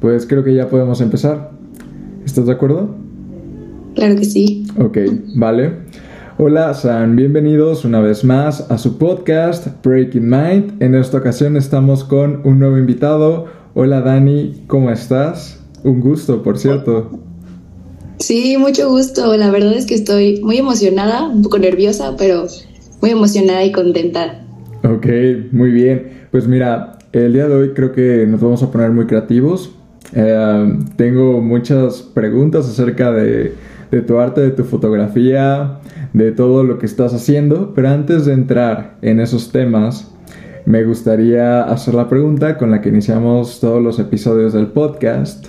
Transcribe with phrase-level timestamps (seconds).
[0.00, 1.50] pues creo que ya podemos empezar.
[2.24, 2.94] ¿Estás de acuerdo?
[3.94, 4.66] Claro que sí.
[4.78, 4.98] Ok,
[5.34, 5.72] vale.
[6.38, 10.82] Hola, sean bienvenidos una vez más a su podcast Breaking Mind.
[10.82, 13.46] En esta ocasión estamos con un nuevo invitado.
[13.74, 15.60] Hola Dani, ¿cómo estás?
[15.82, 17.10] Un gusto, por cierto.
[18.18, 19.36] Sí, mucho gusto.
[19.36, 22.46] La verdad es que estoy muy emocionada, un poco nerviosa, pero
[23.00, 24.44] muy emocionada y contenta.
[24.84, 25.06] Ok,
[25.50, 26.28] muy bien.
[26.30, 29.72] Pues mira, el día de hoy creo que nos vamos a poner muy creativos.
[30.14, 33.54] Eh, tengo muchas preguntas acerca de,
[33.90, 35.80] de tu arte, de tu fotografía,
[36.12, 40.10] de todo lo que estás haciendo, pero antes de entrar en esos temas,
[40.66, 45.46] me gustaría hacer la pregunta con la que iniciamos todos los episodios del podcast.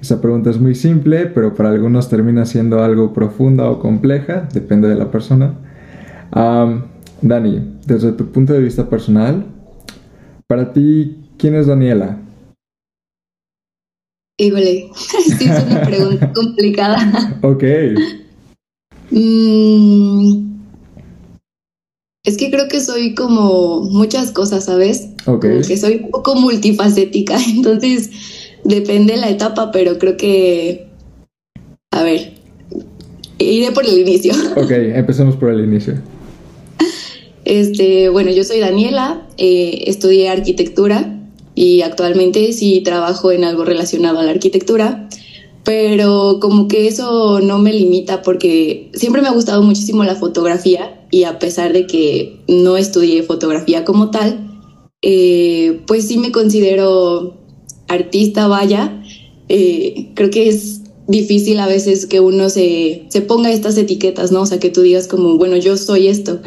[0.00, 4.88] Esa pregunta es muy simple, pero para algunos termina siendo algo profunda o compleja, depende
[4.88, 5.54] de la persona.
[7.22, 9.46] Dani, desde tu punto de vista personal,
[10.46, 12.18] para ti, ¿quién es Daniela?
[14.36, 14.90] Híjole,
[15.38, 17.38] sí es una pregunta complicada.
[17.42, 17.62] Ok.
[19.10, 20.60] Mm,
[22.24, 25.10] es que creo que soy como muchas cosas, ¿sabes?
[25.26, 25.46] Ok.
[25.66, 28.10] que soy un poco multifacética, entonces
[28.64, 30.88] depende de la etapa, pero creo que,
[31.92, 32.32] a ver,
[33.38, 34.32] iré por el inicio.
[34.56, 35.94] Ok, empecemos por el inicio.
[37.44, 41.13] Este, bueno, yo soy Daniela, eh, estudié arquitectura
[41.54, 45.08] y actualmente sí trabajo en algo relacionado a la arquitectura,
[45.64, 51.06] pero como que eso no me limita porque siempre me ha gustado muchísimo la fotografía
[51.10, 54.60] y a pesar de que no estudié fotografía como tal,
[55.00, 57.36] eh, pues sí me considero
[57.88, 59.02] artista, vaya.
[59.48, 64.42] Eh, creo que es difícil a veces que uno se, se ponga estas etiquetas, ¿no?
[64.42, 66.40] O sea, que tú digas como, bueno, yo soy esto.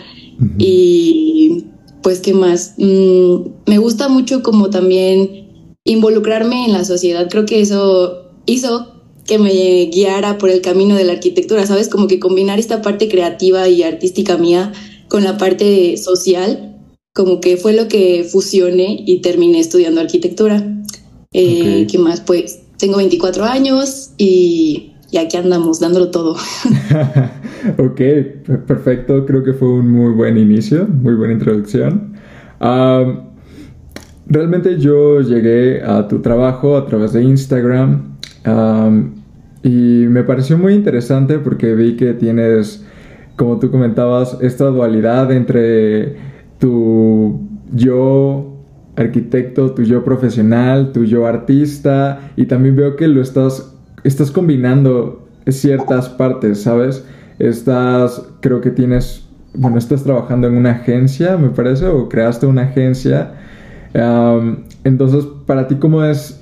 [0.57, 1.65] Y
[2.07, 2.75] pues, ¿qué más?
[2.77, 7.27] Mm, me gusta mucho como también involucrarme en la sociedad.
[7.29, 8.93] Creo que eso hizo
[9.25, 11.89] que me guiara por el camino de la arquitectura, ¿sabes?
[11.89, 14.71] Como que combinar esta parte creativa y artística mía
[15.09, 16.79] con la parte social,
[17.13, 20.65] como que fue lo que fusioné y terminé estudiando arquitectura.
[21.33, 22.21] Eh, ¿Qué más?
[22.21, 26.33] Pues tengo 24 años y, y aquí andamos dándolo todo.
[27.77, 28.01] ok,
[28.65, 29.25] perfecto.
[29.25, 32.13] Creo que fue un muy buen inicio, muy buena introducción.
[34.27, 38.17] realmente yo llegué a tu trabajo a través de Instagram
[39.63, 42.85] y me pareció muy interesante porque vi que tienes,
[43.35, 46.15] como tú comentabas, esta dualidad entre
[46.59, 47.41] tu
[47.73, 48.53] yo
[48.95, 53.76] arquitecto, tu yo profesional, tu yo artista y también veo que lo estás,
[54.07, 57.05] estás combinando ciertas partes, ¿sabes?
[57.39, 62.63] Estás, creo que tienes, bueno, estás trabajando en una agencia, me parece, o creaste una
[62.63, 63.33] agencia.
[64.83, 66.39] entonces, para ti, ¿cómo es,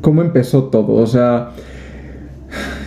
[0.00, 0.92] cómo empezó todo?
[0.94, 1.50] O sea,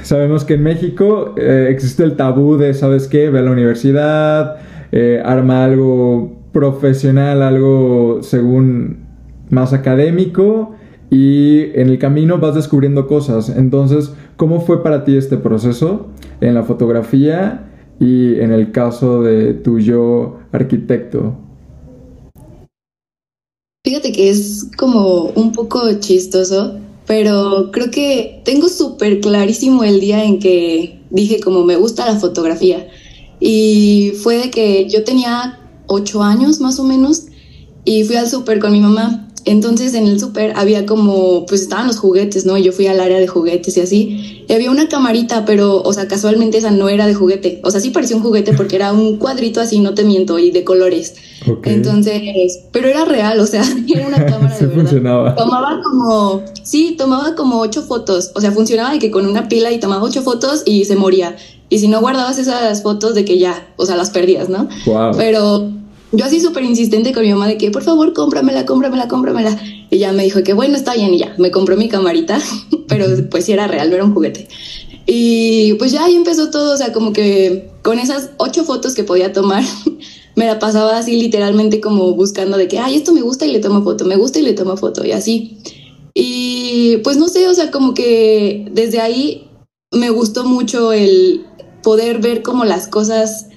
[0.03, 3.29] sabemos que en México eh, existe el tabú de, ¿sabes qué?
[3.29, 4.57] Ve a la universidad,
[4.91, 9.06] eh, arma algo profesional, algo según
[9.50, 10.75] más académico
[11.09, 13.50] y en el camino vas descubriendo cosas.
[13.50, 16.08] Entonces, ¿cómo fue para ti este proceso
[16.42, 21.36] en la fotografía y en el caso de tu yo arquitecto?
[23.86, 26.78] Fíjate que es como un poco chistoso,
[27.08, 32.20] pero creo que tengo súper clarísimo el día en que dije como me gusta la
[32.20, 32.88] fotografía.
[33.40, 37.28] Y fue de que yo tenía ocho años más o menos
[37.86, 39.28] y fui al súper con mi mamá.
[39.45, 42.57] Entonces en el súper había como, pues estaban los juguetes, ¿no?
[42.57, 44.45] Y yo fui al área de juguetes y así.
[44.47, 47.61] Y había una camarita, pero, o sea, casualmente esa no era de juguete.
[47.63, 50.51] O sea, sí parecía un juguete porque era un cuadrito así, no te miento, y
[50.51, 51.16] de colores.
[51.63, 54.81] Entonces, pero era real, o sea, era una cámara de verdad.
[54.81, 55.35] funcionaba.
[55.35, 58.31] Tomaba como, sí, tomaba como ocho fotos.
[58.35, 61.35] O sea, funcionaba de que con una pila y tomaba ocho fotos y se moría.
[61.69, 64.67] Y si no guardabas esas fotos de que ya, o sea, las perdías, ¿no?
[64.85, 65.11] Wow.
[65.16, 65.69] Pero
[66.11, 69.59] yo así súper insistente con mi mamá de que, por favor, cómpramela, cómpramela, cómpramela.
[69.90, 72.40] Y ella me dijo que, bueno, está bien, y ya, me compró mi camarita,
[72.88, 74.47] pero pues sí era real, no era un juguete.
[75.06, 79.03] Y pues ya ahí empezó todo, o sea, como que con esas ocho fotos que
[79.03, 79.64] podía tomar,
[80.35, 83.59] me la pasaba así literalmente como buscando de que, ay, esto me gusta y le
[83.59, 85.58] tomo foto, me gusta y le tomo foto, y así.
[86.14, 89.47] Y pues no sé, o sea, como que desde ahí
[89.91, 91.46] me gustó mucho el
[91.82, 93.48] poder ver como las cosas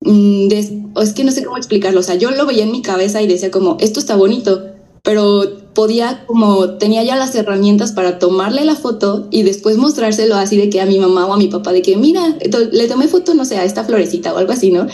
[0.00, 3.22] Mm, es que no sé cómo explicarlo, o sea, yo lo veía en mi cabeza
[3.22, 4.62] y decía como, esto está bonito,
[5.02, 5.42] pero
[5.74, 10.68] podía como, tenía ya las herramientas para tomarle la foto y después mostrárselo así de
[10.70, 12.36] que a mi mamá o a mi papá, de que mira,
[12.72, 14.86] le tomé foto, no sé, a esta florecita o algo así, ¿no?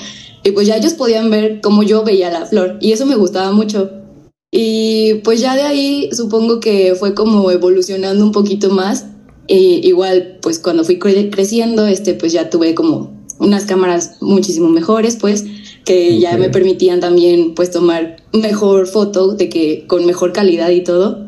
[0.44, 3.52] Y pues ya ellos podían ver cómo yo veía la flor y eso me gustaba
[3.52, 3.90] mucho.
[4.50, 9.06] Y pues ya de ahí supongo que fue como evolucionando un poquito más.
[9.48, 13.11] Y igual, pues cuando fui creciendo, este, pues ya tuve como
[13.42, 15.44] unas cámaras muchísimo mejores, pues,
[15.84, 20.84] que ya me permitían también, pues, tomar mejor foto, de que con mejor calidad y
[20.84, 21.26] todo.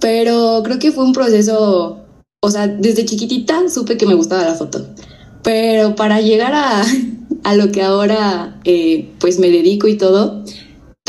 [0.00, 2.04] Pero creo que fue un proceso,
[2.40, 4.86] o sea, desde chiquitita supe que me gustaba la foto.
[5.42, 6.84] Pero para llegar a,
[7.44, 10.44] a lo que ahora, eh, pues, me dedico y todo,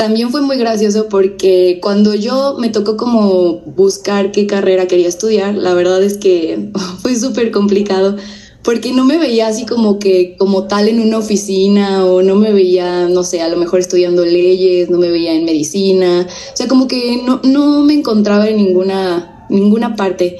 [0.00, 5.54] también fue muy gracioso porque cuando yo me tocó como buscar qué carrera quería estudiar,
[5.54, 6.70] la verdad es que
[7.02, 8.16] fue súper complicado
[8.62, 12.52] porque no me veía así como que como tal en una oficina o no me
[12.52, 16.68] veía, no sé, a lo mejor estudiando leyes, no me veía en medicina, o sea,
[16.68, 20.36] como que no, no me encontraba en ninguna, ninguna parte.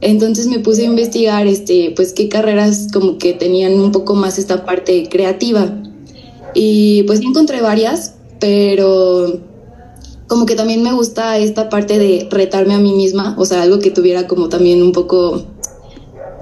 [0.00, 4.38] Entonces me puse a investigar, este, pues qué carreras como que tenían un poco más
[4.38, 5.80] esta parte creativa.
[6.54, 9.40] Y pues encontré varias, pero
[10.28, 13.78] como que también me gusta esta parte de retarme a mí misma, o sea, algo
[13.78, 15.44] que tuviera como también un poco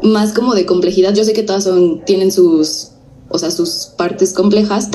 [0.03, 1.15] más como de complejidad.
[1.15, 2.91] Yo sé que todas son, tienen sus,
[3.29, 4.91] o sea, sus partes complejas,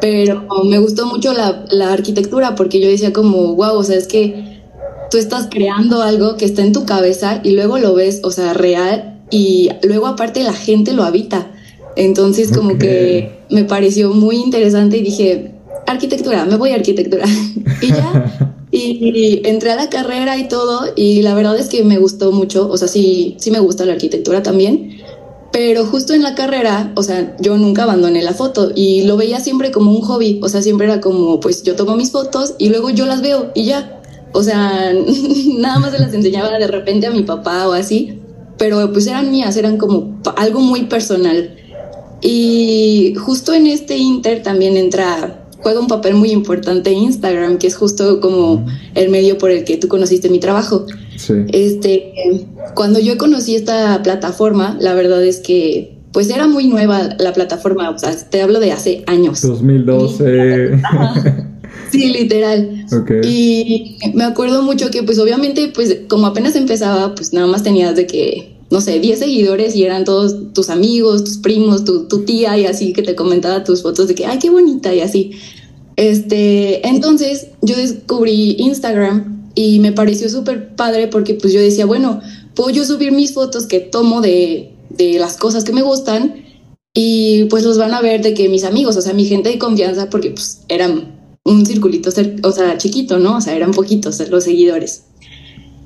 [0.00, 4.06] pero me gustó mucho la, la, arquitectura porque yo decía como, wow, o sea, es
[4.06, 4.62] que
[5.10, 8.54] tú estás creando algo que está en tu cabeza y luego lo ves, o sea,
[8.54, 11.50] real y luego aparte la gente lo habita.
[11.96, 15.54] Entonces como que me pareció muy interesante y dije,
[15.86, 17.24] arquitectura, me voy a arquitectura.
[17.82, 21.98] y ya y, entré a la carrera y todo, y la verdad es que me
[21.98, 25.00] gustó mucho, o sea, sí, sí me gusta la arquitectura también,
[25.52, 29.38] pero justo en la carrera, o sea, yo nunca abandoné la foto y lo veía
[29.38, 32.70] siempre como un hobby, o sea, siempre era como, pues yo tomo mis fotos y
[32.70, 34.00] luego yo las veo y ya,
[34.32, 34.92] o sea,
[35.58, 38.18] nada más se las enseñaba de repente a mi papá o así,
[38.58, 41.56] pero pues eran mías, eran como algo muy personal.
[42.20, 47.74] Y justo en este inter también entra juega un papel muy importante Instagram, que es
[47.74, 50.84] justo como el medio por el que tú conociste mi trabajo.
[51.48, 52.12] Este,
[52.74, 57.88] cuando yo conocí esta plataforma, la verdad es que pues era muy nueva la plataforma,
[57.90, 59.40] o sea, te hablo de hace años.
[59.40, 60.82] 2012.
[61.90, 62.86] Sí, literal.
[63.22, 67.94] Y me acuerdo mucho que pues obviamente pues como apenas empezaba, pues nada más tenías
[67.94, 72.58] de que no sé, 10 seguidores y eran todos tus amigos, tus primos, tu, tía
[72.58, 75.32] y así que te comentaba tus fotos de que, ay, qué bonita y así.
[75.96, 82.20] Este, entonces yo descubrí Instagram y me pareció súper padre porque pues yo decía, bueno,
[82.54, 86.44] puedo yo subir mis fotos que tomo de, de las cosas que me gustan
[86.94, 89.58] y pues los van a ver de que mis amigos, o sea, mi gente de
[89.58, 91.14] confianza, porque pues eran
[91.44, 92.10] un circulito,
[92.42, 93.36] o sea, chiquito, ¿no?
[93.36, 95.04] O sea, eran poquitos los seguidores.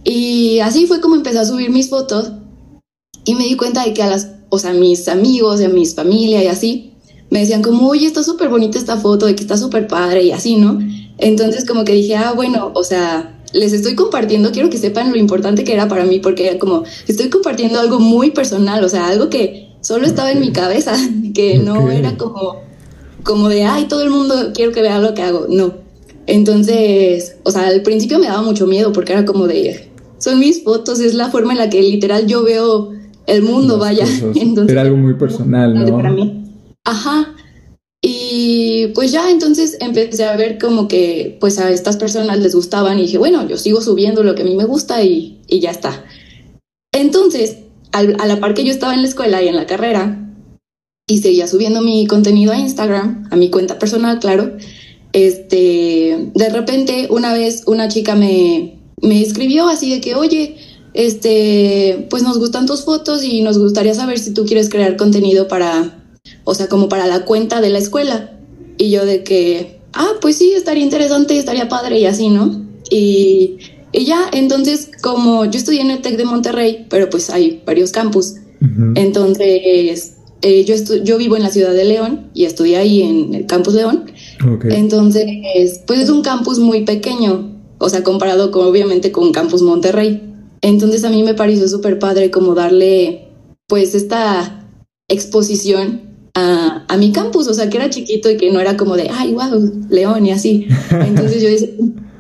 [0.04, 2.32] Y así fue como empecé a subir mis fotos
[3.24, 5.94] y me di cuenta de que a las, o sea, mis amigos y a mis
[5.94, 6.92] familia y así,
[7.30, 10.32] me decían como, oye, está súper bonita esta foto, de que está súper padre y
[10.32, 10.78] así, ¿no?
[11.18, 15.18] Entonces como que dije, ah, bueno, o sea, les estoy compartiendo, quiero que sepan lo
[15.18, 19.28] importante que era para mí, porque como, estoy compartiendo algo muy personal, o sea, algo
[19.28, 20.94] que solo estaba en mi cabeza,
[21.34, 22.62] que no era como,
[23.24, 25.74] como de, ay, todo el mundo quiero que vea lo que hago, no.
[26.26, 30.62] Entonces, o sea, al principio me daba mucho miedo porque era como de, son mis
[30.62, 32.92] fotos, es la forma en la que literal yo veo
[33.28, 34.04] el mundo, vaya.
[34.34, 35.96] Entonces, era algo muy personal, ¿no?
[35.96, 36.44] Para mí.
[36.84, 37.34] Ajá.
[38.00, 42.96] Y pues ya entonces empecé a ver como que pues a estas personas les gustaban
[42.98, 45.72] y dije, bueno, yo sigo subiendo lo que a mí me gusta y, y ya
[45.72, 46.04] está.
[46.92, 47.58] Entonces,
[47.90, 50.32] a la par que yo estaba en la escuela y en la carrera
[51.08, 54.52] y seguía subiendo mi contenido a Instagram, a mi cuenta personal, claro,
[55.12, 60.56] este, de repente una vez una chica me, me escribió así de que, oye,
[60.94, 65.48] este, pues nos gustan tus fotos y nos gustaría saber si tú quieres crear contenido
[65.48, 66.04] para,
[66.44, 68.38] o sea, como para la cuenta de la escuela.
[68.76, 72.64] Y yo de que, ah, pues sí, estaría interesante, estaría padre y así, ¿no?
[72.90, 73.58] Y,
[73.92, 77.92] y ya, entonces, como yo estudié en el TEC de Monterrey, pero pues hay varios
[77.92, 78.34] campus,
[78.96, 83.46] entonces eh, yo, yo vivo en la ciudad de León y estudié ahí en el
[83.46, 84.10] campus León.
[84.64, 90.22] Entonces, pues es un campus muy pequeño, o sea, comparado con, obviamente con campus Monterrey.
[90.60, 93.28] Entonces a mí me pareció súper padre como darle
[93.66, 94.66] pues esta
[95.08, 96.02] exposición
[96.34, 99.08] a, a, mi campus, o sea, que era chiquito y que no era como de,
[99.10, 100.66] ay, wow, León y así.
[100.90, 101.74] Entonces yo dije,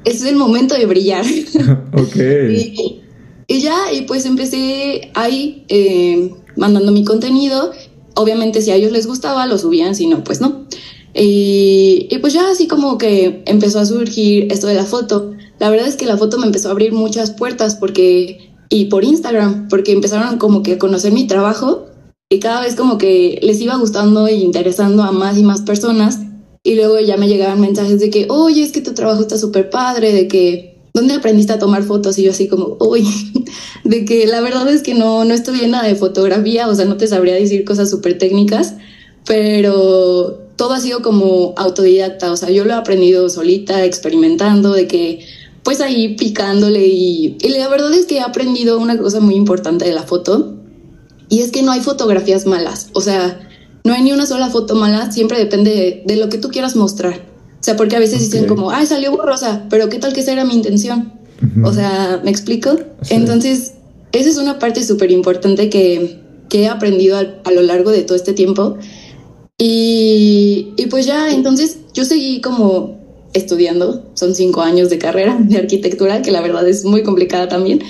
[0.04, 1.24] ese es el momento de brillar.
[1.92, 2.16] ok.
[2.16, 3.00] y,
[3.46, 7.72] y, ya, y pues empecé ahí eh, mandando mi contenido.
[8.14, 10.66] Obviamente si a ellos les gustaba, lo subían, si no, pues no.
[11.14, 15.70] Y, y pues ya así como que empezó a surgir esto de la foto la
[15.70, 19.68] verdad es que la foto me empezó a abrir muchas puertas porque, y por Instagram,
[19.68, 21.86] porque empezaron como que a conocer mi trabajo
[22.30, 26.18] y cada vez como que les iba gustando e interesando a más y más personas
[26.62, 29.70] Y luego ya me llegaban mensajes de que, oye, es que tu trabajo está súper
[29.70, 32.18] padre, de que, ¿dónde aprendiste a tomar fotos?
[32.18, 33.06] Y yo así como, uy,
[33.84, 36.96] de que la verdad es que no, no estudié nada de fotografía, o sea, no
[36.96, 38.74] te sabría decir cosas súper técnicas,
[39.24, 44.86] pero todo ha sido como autodidacta, o sea, yo lo he aprendido solita, experimentando, de
[44.88, 45.24] que
[45.68, 49.84] pues ahí picándole y, y, la verdad es que he aprendido una cosa muy importante
[49.84, 50.54] de la foto
[51.28, 53.46] y es que no hay fotografías malas, o sea,
[53.84, 57.26] no hay ni una sola foto mala, siempre depende de, lo que tú quieras mostrar.
[57.60, 60.32] O sea, porque a veces dicen como, ay, salió borrosa, pero ¿qué tal que esa
[60.32, 61.12] era mi intención?
[61.62, 62.78] O sea, ¿me explico?
[63.10, 63.74] Entonces,
[64.12, 68.04] esa es una parte súper importante que, que, he aprendido a, a, lo largo de
[68.04, 68.78] todo este tiempo.
[69.58, 72.97] Y, y pues ya, entonces yo seguí como
[73.32, 77.82] estudiando, son cinco años de carrera de arquitectura, que la verdad es muy complicada también,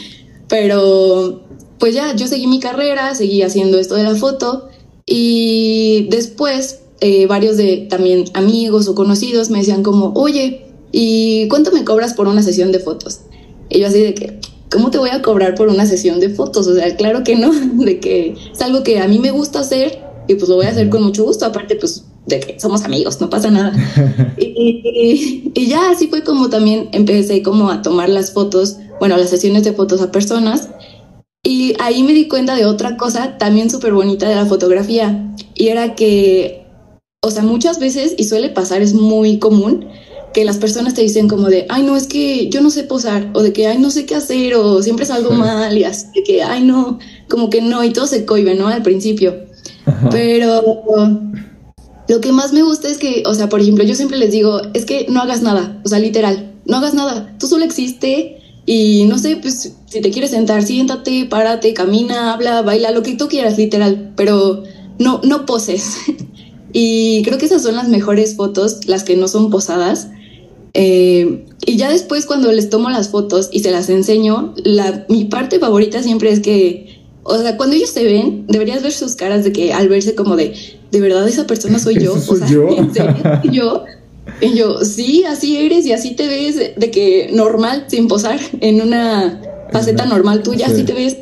[0.49, 1.42] pero
[1.78, 4.68] pues ya, yo seguí mi carrera, seguí haciendo esto de la foto
[5.07, 11.71] y después eh, varios de también amigos o conocidos me decían como, oye, ¿y cuánto
[11.71, 13.21] me cobras por una sesión de fotos?
[13.68, 14.40] Y yo así de que,
[14.71, 16.66] ¿cómo te voy a cobrar por una sesión de fotos?
[16.66, 17.52] O sea, claro que no,
[17.85, 20.71] de que es algo que a mí me gusta hacer y pues lo voy a
[20.71, 23.73] hacer con mucho gusto, aparte pues de que somos amigos, no pasa nada.
[24.38, 29.30] y, y, ya así fue como también empecé como a tomar las fotos, bueno, las
[29.30, 30.68] sesiones de fotos a personas
[31.42, 35.32] y ahí me di cuenta de otra cosa también súper bonita de la fotografía.
[35.54, 36.66] Y era que,
[37.23, 39.87] o sea, muchas veces, y suele pasar, es muy común,
[40.35, 43.30] que las personas te dicen como de, ay, no, es que yo no sé posar,
[43.35, 46.08] o de que, ay, no sé qué hacer, o siempre es algo mal, y así,
[46.14, 48.68] de que, ay, no, como que no, y todo se cohibe, ¿no?
[48.68, 49.35] Al principio.
[50.11, 50.62] Pero
[52.09, 54.62] lo que más me gusta es que, o sea, por ejemplo, yo siempre les digo,
[54.73, 59.05] es que no hagas nada, o sea, literal, no hagas nada, tú solo existe y
[59.05, 63.29] no sé, pues si te quieres sentar, siéntate, párate, camina, habla, baila, lo que tú
[63.29, 64.62] quieras, literal, pero
[64.99, 65.97] no, no poses.
[66.73, 70.09] y creo que esas son las mejores fotos, las que no son posadas.
[70.75, 75.25] Eh, y ya después cuando les tomo las fotos y se las enseño, la, mi
[75.25, 76.88] parte favorita siempre es que,
[77.28, 80.35] o sea, cuando ellos se ven, deberías ver sus caras de que al verse como
[80.35, 80.54] de,
[80.90, 82.68] de verdad esa persona soy yo, o sea, yo?
[82.70, 83.14] ¿en serio
[83.52, 83.85] yo?
[84.40, 88.80] Y yo, sí, así eres y así te ves de que normal, sin posar, en
[88.80, 89.40] una
[89.73, 91.18] faceta normal tuya, así te ves.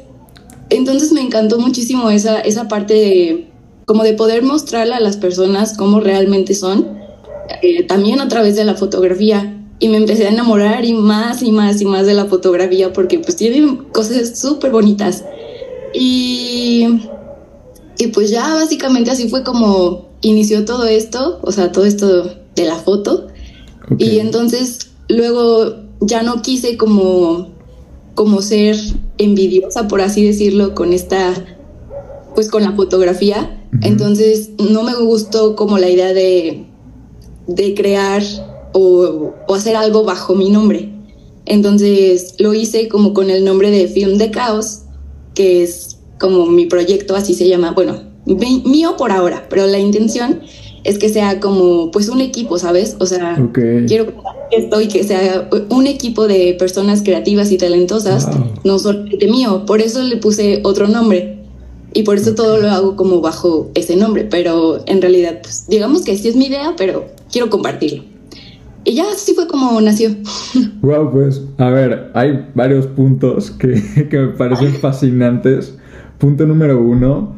[0.70, 3.48] Entonces me encantó muchísimo esa, esa parte de,
[3.84, 6.98] como de poder mostrarle a las personas cómo realmente son,
[7.62, 9.52] eh, también a través de la fotografía.
[9.78, 13.18] Y me empecé a enamorar y más y más y más de la fotografía porque
[13.18, 15.24] pues tiene cosas súper bonitas.
[15.94, 17.00] Y,
[17.98, 22.24] y pues ya básicamente así fue como inició todo esto, o sea, todo esto
[22.54, 23.28] de la foto.
[23.98, 27.48] Y entonces luego ya no quise como,
[28.14, 28.76] como ser
[29.18, 31.32] envidiosa, por así decirlo, con esta,
[32.34, 33.52] pues con la fotografía.
[33.82, 36.66] Entonces no me gustó como la idea de,
[37.46, 38.22] de crear
[38.72, 40.92] o, o, hacer algo bajo mi nombre.
[41.44, 44.82] Entonces lo hice como con el nombre de Film de Caos,
[45.36, 50.40] que es como mi proyecto, así se llama, bueno, mío por ahora, pero la intención
[50.82, 52.96] es que sea como pues un equipo, ¿sabes?
[52.98, 53.38] O sea,
[53.86, 54.12] quiero
[54.50, 58.28] esto y que sea un equipo de personas creativas y talentosas,
[58.64, 61.38] no solamente mío, por eso le puse otro nombre
[61.92, 66.02] y por eso todo lo hago como bajo ese nombre, pero en realidad pues digamos
[66.02, 68.15] que sí es mi idea, pero quiero compartirlo.
[68.86, 70.10] Y ya así fue como nació.
[70.80, 75.76] Wow, pues a ver, hay varios puntos que, que me parecen fascinantes.
[76.18, 77.34] Punto número uno,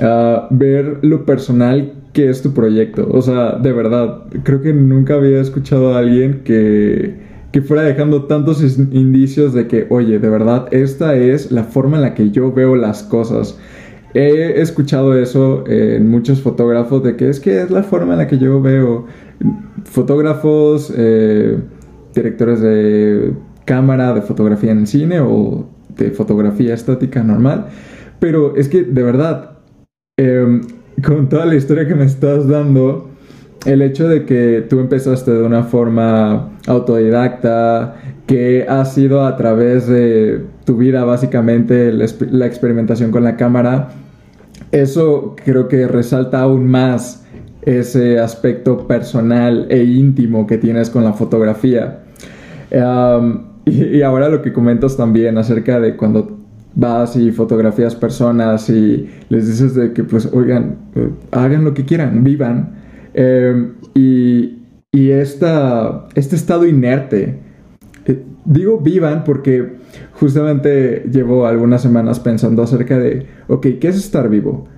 [0.00, 3.08] uh, ver lo personal que es tu proyecto.
[3.08, 7.20] O sea, de verdad, creo que nunca había escuchado a alguien que,
[7.52, 12.02] que fuera dejando tantos indicios de que, oye, de verdad, esta es la forma en
[12.02, 13.56] la que yo veo las cosas.
[14.12, 18.26] He escuchado eso en muchos fotógrafos de que es que es la forma en la
[18.26, 19.06] que yo veo
[19.84, 21.58] fotógrafos, eh,
[22.14, 23.32] directores de
[23.64, 27.66] cámara, de fotografía en cine o de fotografía estática normal.
[28.18, 29.58] Pero es que de verdad,
[30.18, 30.60] eh,
[31.06, 33.10] con toda la historia que me estás dando,
[33.66, 39.86] el hecho de que tú empezaste de una forma autodidacta, que ha sido a través
[39.88, 43.88] de tu vida básicamente la experimentación con la cámara,
[44.72, 47.26] eso creo que resalta aún más
[47.62, 52.00] ese aspecto personal e íntimo que tienes con la fotografía.
[53.66, 56.38] y, ahora lo que comentas también acerca de cuando
[56.74, 61.84] vas y fotografías personas y les dices de que pues oigan, eh, hagan lo que
[61.84, 62.74] quieran, vivan.
[63.14, 64.58] Em, y,
[64.92, 67.38] y esta, este estado inerte,
[68.06, 69.80] eh, digo vivan porque
[70.12, 74.68] justamente llevo algunas semanas pensando acerca de, ok, ¿qué es estar vivo?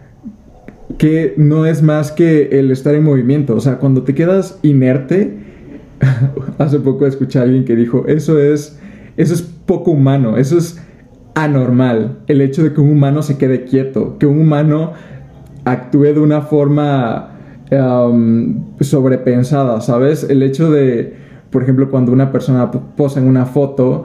[0.99, 3.55] Que no es más que el estar en movimiento.
[3.55, 5.37] O sea, cuando te quedas inerte,
[6.59, 8.79] hace poco escuché a alguien que dijo, eso es,
[9.17, 10.81] eso es poco humano, eso es
[11.35, 14.93] anormal, el hecho de que un humano se quede quieto, que un humano
[15.65, 17.29] actúe de una forma
[18.81, 20.25] sobrepensada, ¿sabes?
[20.29, 21.15] El hecho de,
[21.51, 24.05] por ejemplo, cuando una persona posa en una foto,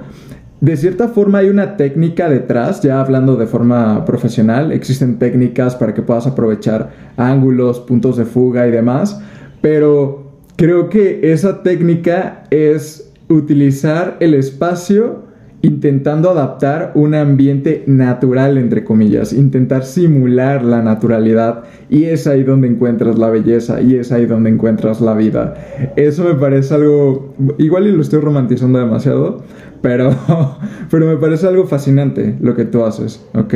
[0.60, 5.94] de cierta forma hay una técnica detrás, ya hablando de forma profesional, existen técnicas para
[5.94, 9.22] que puedas aprovechar ángulos, puntos de fuga y demás,
[9.62, 15.28] pero creo que esa técnica es utilizar el espacio
[15.62, 22.68] intentando adaptar un ambiente natural, entre comillas, intentar simular la naturalidad y es ahí donde
[22.68, 25.56] encuentras la belleza y es ahí donde encuentras la vida.
[25.96, 29.44] Eso me parece algo, igual y lo estoy romantizando demasiado,
[29.82, 30.16] pero,
[30.90, 33.54] pero me parece algo fascinante lo que tú haces, ¿ok?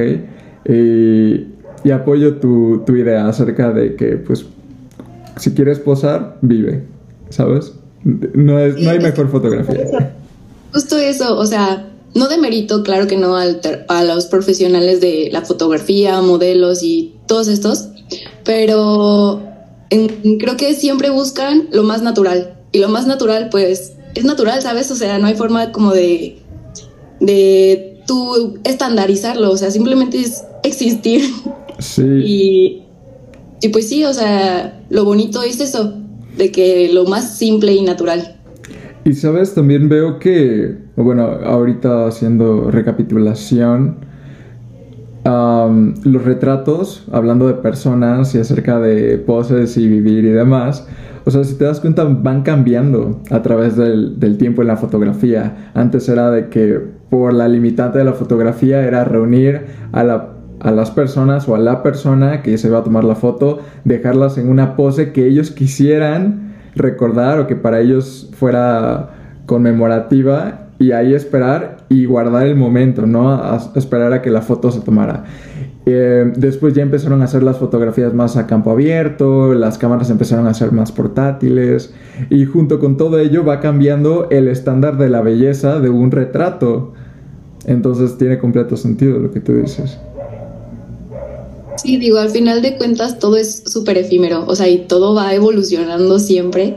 [0.70, 1.48] Y,
[1.84, 4.46] y apoyo tu, tu idea acerca de que, pues,
[5.38, 6.84] si quieres posar, vive,
[7.30, 7.74] ¿sabes?
[8.04, 10.16] No, es, no hay mejor fotografía.
[10.74, 16.22] Justo eso, o sea, no demerito, claro que no, a los profesionales de la fotografía,
[16.22, 17.90] modelos y todos estos,
[18.44, 19.42] pero
[19.90, 22.56] creo que siempre buscan lo más natural.
[22.74, 24.92] Y lo más natural, pues, es natural, ¿sabes?
[24.92, 26.38] O sea, no hay forma como de,
[27.20, 31.22] de tú estandarizarlo, o sea, simplemente es existir.
[31.80, 32.04] Sí.
[32.04, 32.84] Y,
[33.62, 35.94] y pues sí, o sea, lo bonito es eso,
[36.38, 38.38] de que lo más simple y natural.
[39.04, 44.01] Y sabes, también veo que, bueno, ahorita haciendo recapitulación,
[45.24, 50.88] los retratos, hablando de personas y acerca de poses y vivir y demás,
[51.24, 54.78] o sea, si te das cuenta, van cambiando a través del, del, tiempo en la
[54.78, 55.70] fotografía.
[55.76, 60.72] Antes era de que por la limitante de la fotografía era reunir a, la, a
[60.72, 64.50] las personas o a la persona que se va a tomar la foto, dejarlas en
[64.50, 69.12] una pose que ellos quisieran recordar o que para ellos fuera
[69.46, 73.40] conmemorativa y ahí esperar y guardar el momento, ¿no?
[73.76, 75.26] esperar a que la foto se tomara.
[75.86, 80.48] Eh, después ya empezaron a hacer las fotografías más a campo abierto, las cámaras empezaron
[80.48, 81.94] a ser más portátiles
[82.32, 86.94] y junto con todo ello va cambiando el estándar de la belleza de un retrato.
[87.68, 90.00] Entonces tiene completo sentido lo que tú dices.
[91.78, 95.32] Sí, digo, al final de cuentas todo es súper efímero, o sea, y todo va
[95.36, 96.76] evolucionando siempre.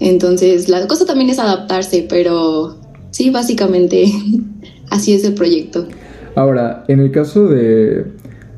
[0.00, 2.83] Entonces, la cosa también es adaptarse, pero
[3.14, 4.06] sí, básicamente
[4.90, 5.86] así es el proyecto.
[6.34, 8.06] Ahora, en el caso de,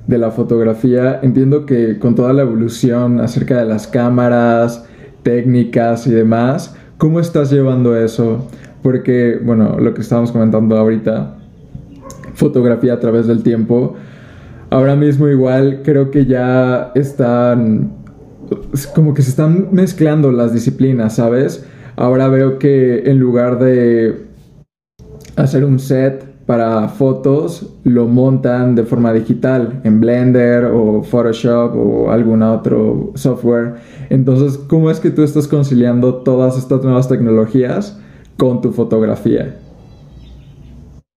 [0.06, 4.86] de la fotografía, entiendo que con toda la evolución acerca de las cámaras,
[5.22, 8.48] técnicas y demás, ¿cómo estás llevando eso?
[8.82, 11.36] Porque, bueno, lo que estábamos comentando ahorita,
[12.32, 13.94] fotografía a través del tiempo,
[14.70, 17.92] ahora mismo igual creo que ya están
[18.94, 21.66] como que se están mezclando las disciplinas, ¿sabes?
[21.96, 24.25] Ahora veo que en lugar de
[25.36, 32.10] hacer un set para fotos, lo montan de forma digital en Blender o Photoshop o
[32.10, 33.74] algún otro software.
[34.10, 37.98] Entonces, ¿cómo es que tú estás conciliando todas estas nuevas tecnologías
[38.36, 39.58] con tu fotografía?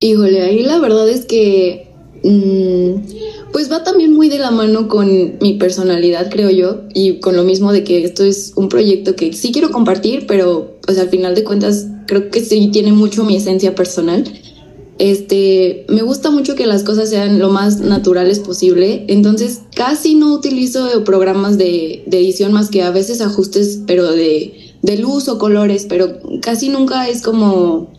[0.01, 1.89] Híjole, ahí la verdad es que
[2.23, 3.01] Mm,
[3.53, 7.43] pues va también muy de la mano con mi personalidad, creo yo, y con lo
[7.43, 11.35] mismo de que esto es un proyecto que sí quiero compartir, pero pues al final
[11.35, 14.23] de cuentas creo que sí tiene mucho mi esencia personal.
[14.97, 20.33] Este, me gusta mucho que las cosas sean lo más naturales posible, entonces casi no
[20.33, 25.37] utilizo programas de, de edición más que a veces ajustes, pero de, de luz o
[25.37, 27.93] colores, pero casi nunca es como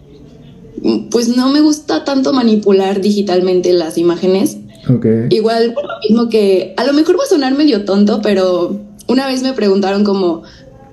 [1.11, 4.57] pues no me gusta tanto manipular digitalmente las imágenes.
[5.31, 9.27] Igual por lo mismo que a lo mejor va a sonar medio tonto, pero una
[9.27, 10.43] vez me preguntaron como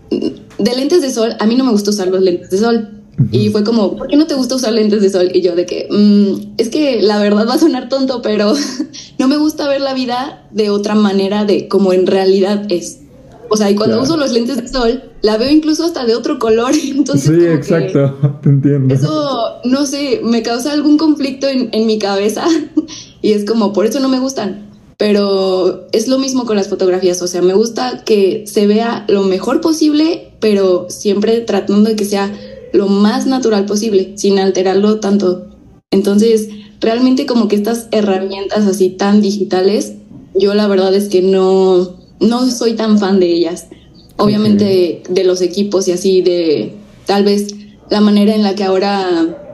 [0.10, 2.97] de lentes de sol, a mí no me gusta usar los lentes de sol.
[3.32, 5.32] Y fue como, ¿por qué no te gusta usar lentes de sol?
[5.34, 8.54] Y yo de que, mm, es que la verdad va a sonar tonto, pero
[9.18, 13.00] no me gusta ver la vida de otra manera de como en realidad es.
[13.50, 16.38] O sea, y cuando uso los lentes de sol, la veo incluso hasta de otro
[16.38, 16.74] color.
[16.84, 18.94] Entonces, sí, exacto, te entiendo.
[18.94, 22.46] Eso, no sé, me causa algún conflicto en, en mi cabeza
[23.22, 24.68] y es como, por eso no me gustan.
[24.98, 29.24] Pero es lo mismo con las fotografías, o sea, me gusta que se vea lo
[29.24, 32.32] mejor posible, pero siempre tratando de que sea
[32.74, 35.48] lo más natural posible, sin alterarlo tanto.
[35.92, 36.50] Entonces,
[36.80, 39.94] realmente como que estas herramientas así tan digitales,
[40.36, 43.68] yo la verdad es que no, no soy tan fan de ellas.
[44.18, 46.74] Obviamente de los equipos y así, de
[47.06, 47.56] tal vez
[47.90, 49.47] la manera en la que ahora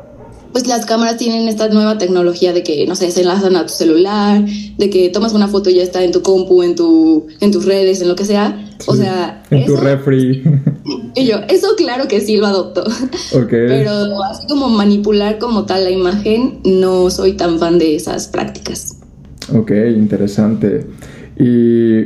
[0.53, 3.73] pues las cámaras tienen esta nueva tecnología de que, no sé, se enlazan a tu
[3.73, 4.45] celular,
[4.77, 7.65] de que tomas una foto y ya está en tu compu, en, tu, en tus
[7.65, 8.63] redes, en lo que sea.
[8.85, 9.43] o sea...
[9.49, 10.43] En tu refri.
[11.15, 12.83] Y yo, eso claro que sí lo adopto.
[13.49, 18.99] Pero así como manipular como tal la imagen, no soy tan fan de esas prácticas.
[19.53, 20.85] Ok, interesante.
[21.37, 21.99] Y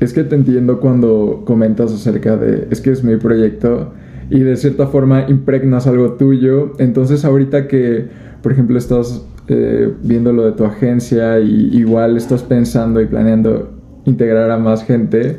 [0.00, 3.92] es que te entiendo cuando comentas acerca de, es que es mi proyecto
[4.30, 6.72] y de cierta forma impregnas algo tuyo.
[6.78, 8.06] Entonces ahorita que,
[8.42, 13.70] por ejemplo, estás eh, viendo lo de tu agencia y igual estás pensando y planeando
[14.04, 15.36] integrar a más gente,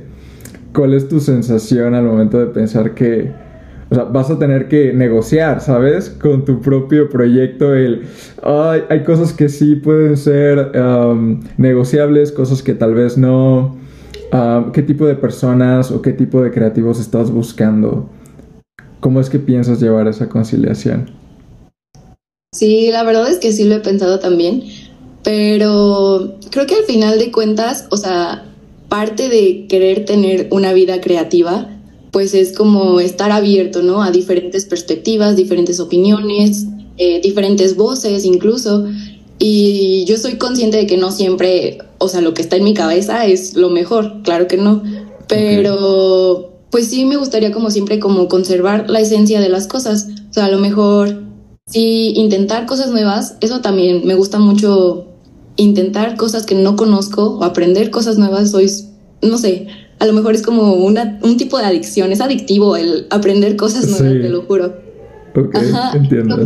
[0.74, 3.32] ¿cuál es tu sensación al momento de pensar que,
[3.90, 6.10] o sea, vas a tener que negociar, ¿sabes?
[6.10, 8.04] Con tu propio proyecto, el,
[8.44, 13.78] hay cosas que sí pueden ser um, negociables, cosas que tal vez no.
[14.32, 18.10] Um, ¿Qué tipo de personas o qué tipo de creativos estás buscando?
[19.00, 21.12] ¿Cómo es que piensas llevar esa conciliación?
[22.54, 24.64] Sí, la verdad es que sí lo he pensado también,
[25.24, 28.46] pero creo que al final de cuentas, o sea,
[28.90, 31.70] parte de querer tener una vida creativa,
[32.12, 34.02] pues es como estar abierto, ¿no?
[34.02, 36.66] A diferentes perspectivas, diferentes opiniones,
[36.98, 38.88] eh, diferentes voces incluso.
[39.38, 42.74] Y yo soy consciente de que no siempre, o sea, lo que está en mi
[42.74, 44.84] cabeza es lo mejor, claro que no,
[45.28, 50.08] pero pues sí me gustaría como siempre como conservar la esencia de las cosas.
[50.30, 51.24] O sea, a lo mejor
[51.66, 55.08] sí intentar cosas nuevas, eso también me gusta mucho
[55.56, 58.72] intentar cosas que no conozco o aprender cosas nuevas, soy,
[59.22, 59.68] no sé,
[60.00, 63.88] a lo mejor es como una, un tipo de adicción, es adictivo el aprender cosas
[63.88, 64.74] nuevas, te lo juro.
[65.36, 65.56] Ok,
[65.94, 66.38] entiendo.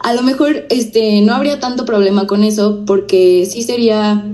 [0.00, 4.24] a lo mejor este, no habría tanto problema con eso porque sí sería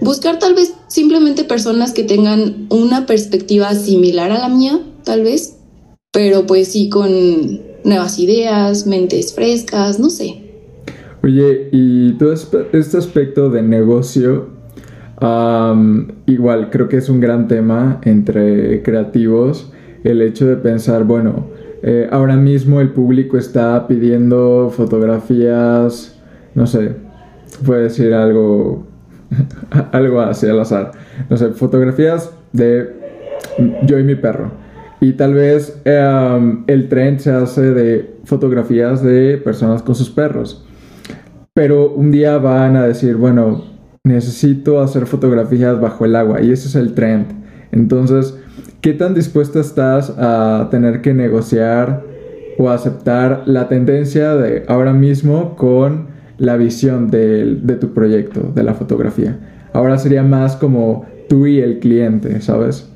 [0.00, 5.58] buscar tal vez simplemente personas que tengan una perspectiva similar a la mía, tal vez,
[6.12, 7.10] pero pues sí con
[7.84, 10.42] nuevas ideas, mentes frescas, no sé.
[11.22, 14.48] Oye, y todo este aspecto de negocio,
[16.26, 19.72] igual creo que es un gran tema entre creativos,
[20.04, 21.46] el hecho de pensar, bueno,
[21.82, 26.18] eh, ahora mismo el público está pidiendo fotografías,
[26.54, 26.92] no sé,
[27.64, 28.87] puede decir algo
[29.92, 30.92] algo así al azar.
[31.28, 32.96] No sé, fotografías de
[33.84, 34.50] yo y mi perro.
[35.00, 40.64] Y tal vez em, el trend se hace de fotografías de personas con sus perros.
[41.54, 43.64] Pero un día van a decir, bueno,
[44.04, 46.40] necesito hacer fotografías bajo el agua.
[46.40, 47.26] Y ese es el trend.
[47.70, 48.36] Entonces,
[48.80, 52.02] ¿qué tan dispuesto estás a tener que negociar
[52.58, 56.08] o aceptar la tendencia de ahora mismo con
[56.38, 59.68] la visión de, tu proyecto, de la fotografía.
[59.72, 62.86] Ahora sería más como tú y el cliente, ¿sabes?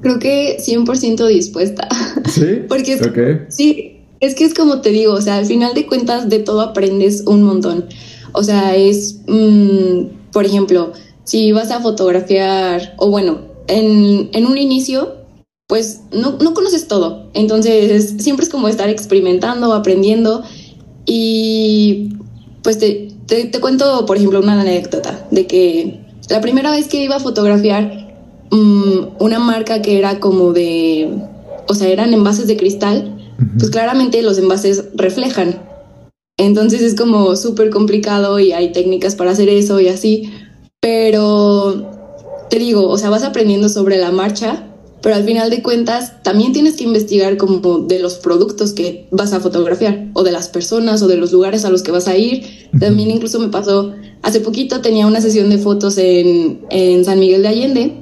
[0.00, 1.88] Creo que 100% dispuesta.
[2.26, 2.62] ¿Sí?
[2.68, 6.38] Porque sí, es que es como te digo, o sea, al final de cuentas de
[6.38, 7.86] todo aprendes un montón.
[8.32, 10.92] O sea, es, mm, por ejemplo,
[11.24, 15.24] si vas a fotografiar, o bueno, en, en un inicio,
[15.66, 17.30] pues no, no conoces todo.
[17.34, 20.44] Entonces, siempre es como estar experimentando, aprendiendo
[21.06, 22.10] y
[22.62, 27.16] pues te, te, cuento, por ejemplo, una anécdota de que la primera vez que iba
[27.16, 28.16] a fotografiar
[28.50, 31.10] mm, una marca que era como de,
[31.68, 33.18] o sea, eran envases de cristal,
[33.58, 35.60] pues claramente los envases reflejan.
[36.36, 40.32] Entonces es como súper complicado y hay técnicas para hacer eso y así.
[40.80, 41.90] Pero
[42.50, 44.73] te digo, o sea, vas aprendiendo sobre la marcha
[45.04, 49.34] pero al final de cuentas también tienes que investigar como de los productos que vas
[49.34, 52.16] a fotografiar o de las personas o de los lugares a los que vas a
[52.16, 52.70] ir.
[52.80, 57.42] También incluso me pasó, hace poquito tenía una sesión de fotos en, en San Miguel
[57.42, 57.92] de Allende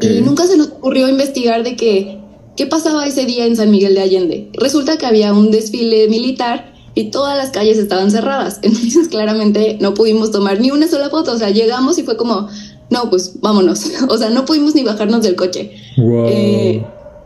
[0.00, 2.18] y nunca se nos ocurrió investigar de qué,
[2.56, 4.50] qué pasaba ese día en San Miguel de Allende.
[4.54, 8.58] Resulta que había un desfile militar y todas las calles estaban cerradas.
[8.62, 11.32] Entonces claramente no pudimos tomar ni una sola foto.
[11.32, 12.48] O sea, llegamos y fue como,
[12.90, 13.90] no, pues vámonos.
[14.08, 15.72] O sea, no pudimos ni bajarnos del coche.
[15.96, 16.84] Eh,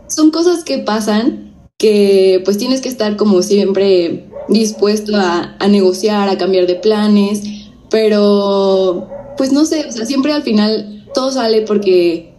[0.08, 6.36] son cosas que pasan que pues tienes que estar como siempre dispuesto a, negociar, a
[6.36, 7.42] cambiar de planes,
[7.90, 12.34] pero pues no sé, o sea, siempre al final todo sale porque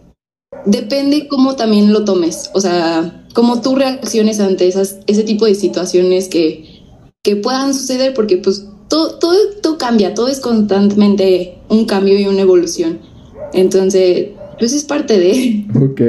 [0.64, 5.56] depende cómo también lo tomes, o sea, cómo tú reacciones ante esas, ese tipo de
[5.56, 6.84] situaciones que,
[7.22, 12.26] que puedan suceder, porque pues todo, todo, todo cambia, todo es constantemente un cambio y
[12.26, 13.00] una evolución.
[13.52, 15.66] Entonces, pues es parte de...
[15.74, 16.00] Ok.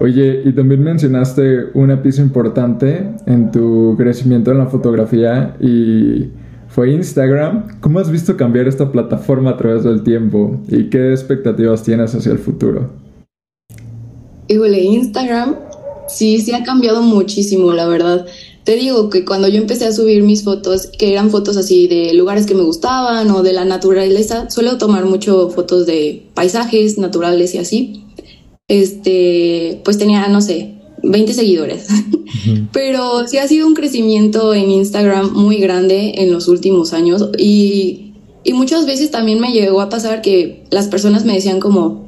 [0.00, 6.30] Oye, y también mencionaste una pieza importante en tu crecimiento en la fotografía y
[6.68, 7.80] fue Instagram.
[7.80, 12.32] ¿Cómo has visto cambiar esta plataforma a través del tiempo y qué expectativas tienes hacia
[12.32, 12.90] el futuro?
[14.48, 15.54] Híjole, Instagram
[16.08, 18.26] Sí, sí ha cambiado muchísimo, la verdad.
[18.64, 22.14] Te digo que cuando yo empecé a subir mis fotos, que eran fotos así de
[22.14, 27.54] lugares que me gustaban o de la naturaleza, suelo tomar mucho fotos de paisajes naturales
[27.54, 28.04] y así.
[28.66, 31.88] Este, pues tenía, no sé, 20 seguidores.
[32.72, 38.14] Pero sí ha sido un crecimiento en Instagram muy grande en los últimos años y,
[38.44, 42.03] y muchas veces también me llegó a pasar que las personas me decían como,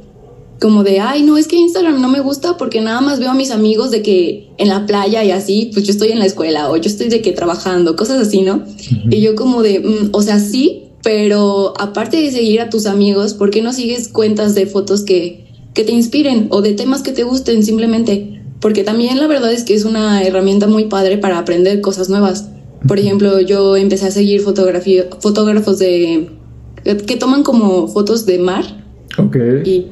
[0.61, 3.35] como de, ay, no, es que Instagram no me gusta porque nada más veo a
[3.35, 6.71] mis amigos de que en la playa y así, pues yo estoy en la escuela
[6.71, 8.62] o yo estoy de que trabajando, cosas así, ¿no?
[9.11, 13.35] Y yo como de, mm, o sea, sí, pero aparte de seguir a tus amigos,
[13.35, 17.12] ¿por qué no sigues cuentas de fotos que, que te inspiren o de temas que
[17.12, 18.42] te gusten simplemente?
[18.61, 22.49] Porque también la verdad es que es una herramienta muy padre para aprender cosas nuevas.
[22.88, 26.31] Por ejemplo, yo empecé a seguir fotografía, fotógrafos de
[27.07, 28.64] que toman como fotos de mar.
[29.19, 29.37] Ok.
[29.64, 29.87] Y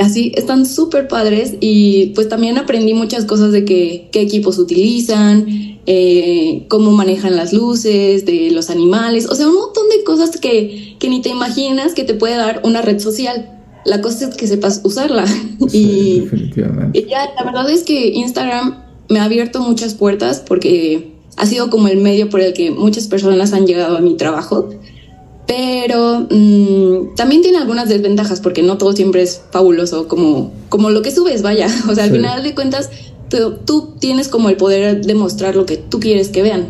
[0.00, 5.46] así están súper padres y pues también aprendí muchas cosas de que, qué equipos utilizan,
[5.86, 10.96] eh, cómo manejan las luces, de los animales, o sea, un montón de cosas que,
[10.98, 13.56] que ni te imaginas que te puede dar una red social.
[13.84, 15.24] La cosa es que sepas usarla.
[15.72, 16.24] y,
[16.92, 21.70] y ya, la verdad es que Instagram me ha abierto muchas puertas porque ha sido
[21.70, 24.68] como el medio por el que muchas personas han llegado a mi trabajo
[25.50, 31.02] pero mmm, también tiene algunas desventajas porque no todo siempre es fabuloso como, como lo
[31.02, 31.66] que subes, vaya.
[31.90, 32.16] O sea, al sí.
[32.16, 32.88] final de cuentas,
[33.28, 36.68] tú, tú, tienes como el poder de mostrar lo que tú quieres que vean,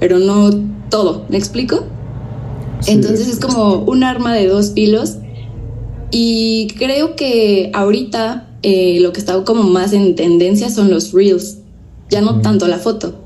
[0.00, 0.50] pero no
[0.88, 1.84] todo, ¿me explico?
[2.80, 2.92] Sí.
[2.92, 5.16] Entonces es como un arma de dos filos
[6.10, 11.58] y creo que ahorita eh, lo que está como más en tendencia son los reels,
[12.08, 12.42] ya no mm.
[12.42, 13.16] tanto la foto,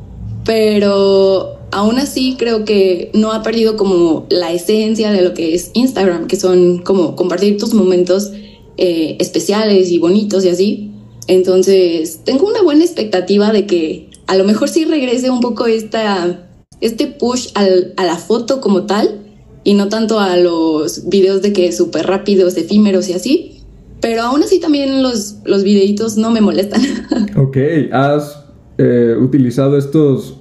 [0.44, 5.70] pero aún así creo que no ha perdido como la esencia de lo que es
[5.74, 8.32] Instagram, que son como compartir tus momentos
[8.76, 10.90] eh, especiales y bonitos y así.
[11.26, 16.48] Entonces, tengo una buena expectativa de que a lo mejor sí regrese un poco esta,
[16.80, 19.20] este push a la foto como tal
[19.64, 23.54] y no tanto a los videos de que súper rápidos, efímeros y así.
[24.00, 26.80] Pero aún así también los, los videitos no me molestan.
[27.36, 27.56] Ok,
[27.92, 28.44] ¿has
[28.78, 30.34] eh, utilizado estos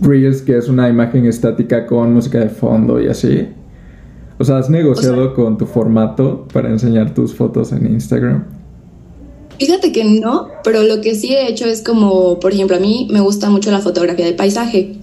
[0.00, 3.48] Reels, que es una imagen estática con música de fondo y así.
[4.38, 8.44] O sea, ¿has negociado o sea, con tu formato para enseñar tus fotos en Instagram?
[9.58, 13.08] Fíjate que no, pero lo que sí he hecho es como, por ejemplo, a mí
[13.10, 14.96] me gusta mucho la fotografía de paisaje.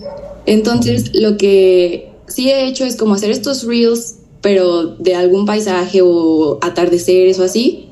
[0.45, 6.01] Entonces, lo que sí he hecho es como hacer estos reels, pero de algún paisaje
[6.03, 7.87] o atardeceres o así.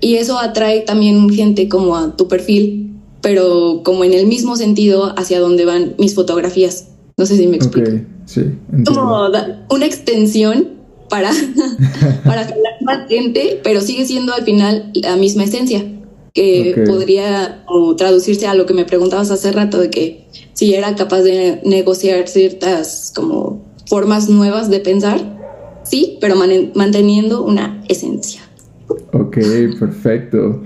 [0.00, 2.85] Y eso atrae también gente como a tu perfil
[3.22, 6.88] pero como en el mismo sentido hacia donde van mis fotografías.
[7.16, 7.88] No sé si me explico.
[7.88, 8.42] Okay, sí,
[8.84, 9.28] como
[9.70, 10.76] una extensión
[11.08, 11.30] para,
[12.24, 12.48] para
[12.82, 15.84] más gente, pero sigue siendo al final la misma esencia,
[16.34, 16.86] que okay.
[16.86, 17.64] podría
[17.96, 22.28] traducirse a lo que me preguntabas hace rato, de que si era capaz de negociar
[22.28, 25.20] ciertas como formas nuevas de pensar,
[25.84, 28.42] sí, pero man manteniendo una esencia.
[29.12, 29.38] Ok,
[29.78, 30.62] perfecto.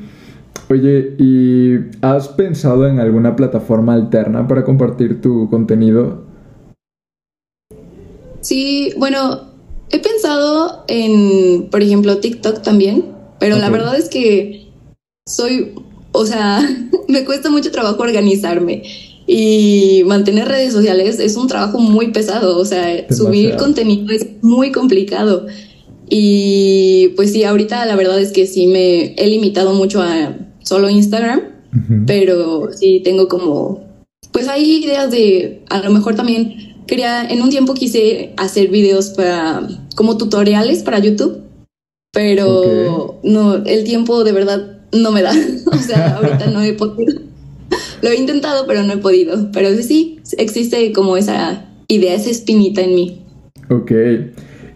[0.71, 6.23] Oye, ¿y has pensado en alguna plataforma alterna para compartir tu contenido?
[8.41, 9.51] Sí, bueno,
[9.91, 13.05] he pensado en, por ejemplo, TikTok también,
[13.41, 13.63] pero okay.
[13.63, 14.69] la verdad es que
[15.27, 15.75] soy,
[16.13, 16.61] o sea,
[17.09, 18.85] me cuesta mucho trabajo organizarme
[19.27, 23.17] y mantener redes sociales es un trabajo muy pesado, o sea, Demasiado.
[23.17, 25.49] subir contenido es muy complicado.
[26.09, 30.37] Y pues sí, ahorita la verdad es que sí me he limitado mucho a
[30.71, 32.05] solo Instagram, uh -huh.
[32.07, 33.81] pero sí tengo como,
[34.31, 36.55] pues hay ideas de, a lo mejor también
[36.87, 41.41] quería, en un tiempo quise hacer videos para, como tutoriales para YouTube,
[42.13, 43.33] pero okay.
[43.33, 44.61] no, el tiempo de verdad
[44.93, 45.33] no me da,
[45.73, 47.21] o sea, ahorita no he podido.
[48.03, 49.51] Lo he intentado, pero no he podido.
[49.53, 53.23] Pero sí, existe como esa idea, esa espinita en mí.
[53.69, 53.93] Ok.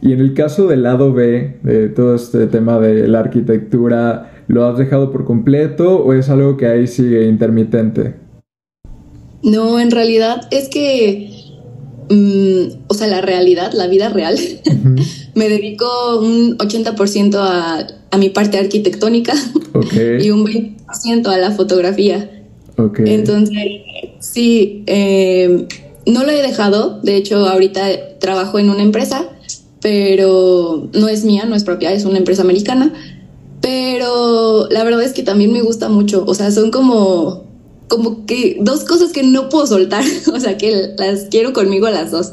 [0.03, 4.67] Y en el caso del lado B de todo este tema de la arquitectura, ¿Lo
[4.67, 8.15] has dejado por completo o es algo que ahí sigue intermitente?
[9.43, 11.31] No, en realidad es que,
[12.11, 15.31] um, o sea, la realidad, la vida real, uh -huh.
[15.35, 19.35] me dedico un 80% a, a, mi parte arquitectónica
[19.75, 20.27] okay.
[20.27, 22.31] y un 20% a la fotografía.
[22.77, 23.15] Okay.
[23.15, 23.57] Entonces,
[24.21, 25.67] sí, eh,
[26.07, 27.01] no lo he dejado.
[27.03, 29.29] De hecho, ahorita trabajo en una empresa,
[29.81, 32.93] pero no es mía, no es propia, es una empresa americana
[33.65, 37.45] pero la verdad es que también me gusta mucho, o sea, son como,
[37.89, 41.91] como que dos cosas que no puedo soltar, o sea, que las quiero conmigo a
[41.91, 42.33] las dos.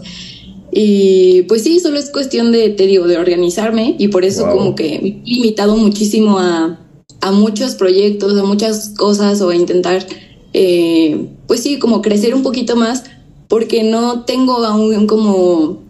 [0.73, 4.57] Y pues sí, solo es cuestión de, te digo, de organizarme y por eso wow.
[4.57, 6.81] como que me he limitado muchísimo a,
[7.21, 10.05] a muchos proyectos, a muchas cosas o a intentar
[10.51, 13.05] eh, pues sí, como crecer un poquito más,
[13.47, 15.81] porque no tengo aún como,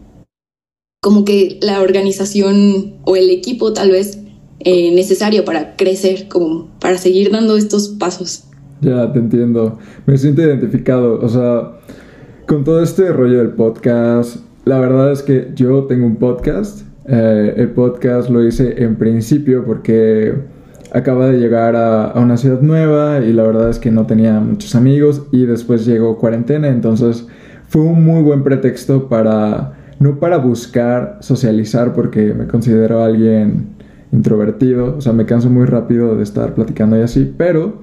[1.01, 4.19] como que la organización o el equipo tal vez
[4.65, 8.45] eh, necesario para crecer, como para seguir dando estos pasos.
[8.81, 9.77] Ya, te entiendo.
[10.05, 11.19] Me siento identificado.
[11.21, 11.79] O sea,
[12.47, 16.81] con todo este rollo del podcast, la verdad es que yo tengo un podcast.
[17.07, 20.35] Eh, el podcast lo hice en principio porque
[20.91, 24.75] acaba de llegar a, una ciudad nueva y la verdad es que no tenía muchos
[24.75, 27.27] amigos y después llegó cuarentena, entonces
[27.69, 33.69] fue un muy buen pretexto para, no para buscar socializar porque me considero alguien
[34.11, 37.81] introvertido, o sea, me canso muy rápido de estar platicando y así, pero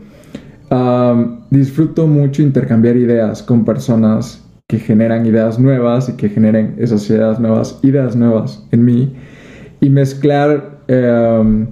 [1.51, 7.41] disfruto mucho intercambiar ideas con personas que generan ideas nuevas y que generen esas ideas
[7.41, 9.15] nuevas, ideas nuevas en mí
[9.81, 11.69] y mezclar em,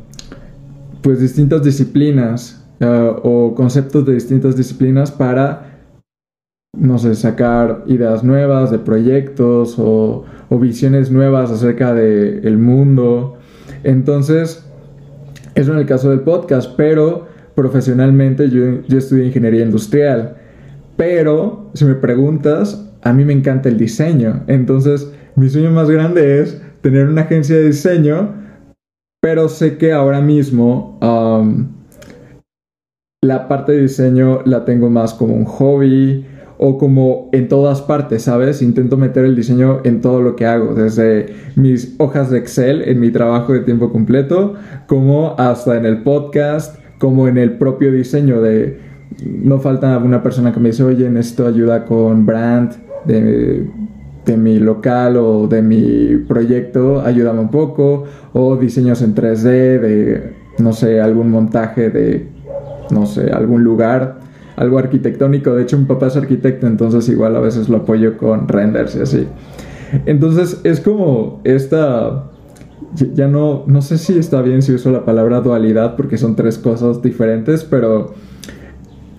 [1.02, 5.76] pues distintas disciplinas eh, o conceptos de distintas disciplinas para
[6.76, 10.24] no sé, sacar ideas nuevas de proyectos o,
[10.60, 13.35] visiones nuevas acerca del el mundo.
[13.86, 14.68] Entonces,
[15.54, 20.38] eso en el caso del podcast, pero profesionalmente yo, yo estudié ingeniería industrial.
[20.96, 24.42] Pero, si me preguntas, a mí me encanta el diseño.
[24.48, 28.34] Entonces, mi sueño más grande es tener una agencia de diseño,
[29.22, 30.98] pero sé que ahora mismo
[33.22, 36.26] la parte de diseño la tengo más como un hobby
[36.58, 38.62] o como en todas partes, ¿sabes?
[38.62, 43.00] Intento meter el diseño en todo lo que hago, desde mis hojas de Excel en
[43.00, 44.54] mi trabajo de tiempo completo,
[44.86, 48.78] como hasta en el podcast, como en el propio diseño de...
[49.24, 52.72] No falta una persona que me dice, oye, necesito ayuda con brand
[53.04, 53.66] de,
[54.26, 60.32] de mi local o de mi proyecto, ayúdame un poco, o diseños en 3D de,
[60.58, 62.28] no sé, algún montaje de,
[62.90, 64.15] no sé, algún lugar
[64.56, 65.54] algo arquitectónico.
[65.54, 69.00] De hecho, mi papá es arquitecto, entonces igual a veces lo apoyo con renders y
[69.00, 69.26] así.
[70.06, 72.30] Entonces es como esta...
[73.14, 76.56] Ya no, no sé si está bien si uso la palabra dualidad porque son tres
[76.56, 78.14] cosas diferentes, pero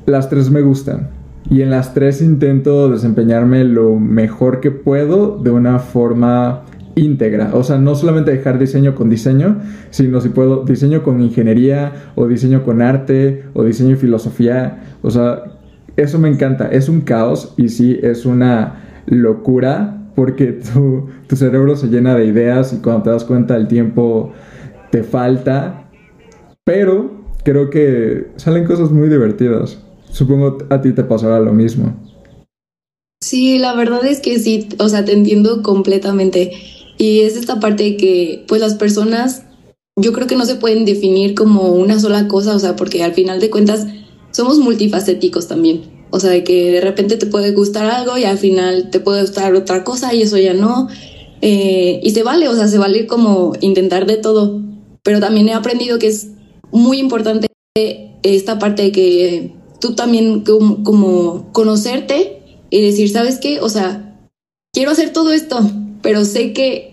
[0.05, 1.09] las tres me gustan.
[1.49, 6.63] Y en las tres intento desempeñarme lo mejor que puedo de una forma
[6.97, 7.51] íntegra.
[7.53, 12.27] O sea, no solamente dejar diseño con diseño, sino si puedo diseño con ingeniería o
[12.27, 14.83] diseño con arte o diseño y filosofía.
[15.01, 15.43] O sea,
[15.95, 16.67] eso me encanta.
[16.67, 22.25] Es un caos y sí, es una locura porque tu, tu cerebro se llena de
[22.25, 24.33] ideas y cuando te das cuenta el tiempo
[24.91, 25.89] te falta.
[26.63, 27.11] Pero
[27.43, 29.77] creo que salen cosas muy divertidas.
[30.09, 31.95] Supongo a ti te pasará lo mismo.
[33.21, 36.51] Sí, la verdad es que sí, o sea, te entiendo completamente.
[36.97, 39.43] Y es esta parte que, pues las personas,
[39.95, 43.13] yo creo que no se pueden definir como una sola cosa, o sea, porque al
[43.13, 43.87] final de cuentas
[44.31, 45.83] somos multifacéticos también.
[46.09, 49.21] O sea, de que de repente te puede gustar algo y al final te puede
[49.21, 50.87] gustar otra cosa y eso ya no.
[51.41, 54.61] Eh, y se vale, o sea, se vale como intentar de todo.
[55.03, 56.29] Pero también he aprendido que es
[56.71, 57.47] muy importante
[58.23, 63.59] esta parte de que tú también como, como conocerte y decir, ¿sabes qué?
[63.61, 64.19] O sea,
[64.73, 65.59] quiero hacer todo esto,
[66.01, 66.91] pero sé que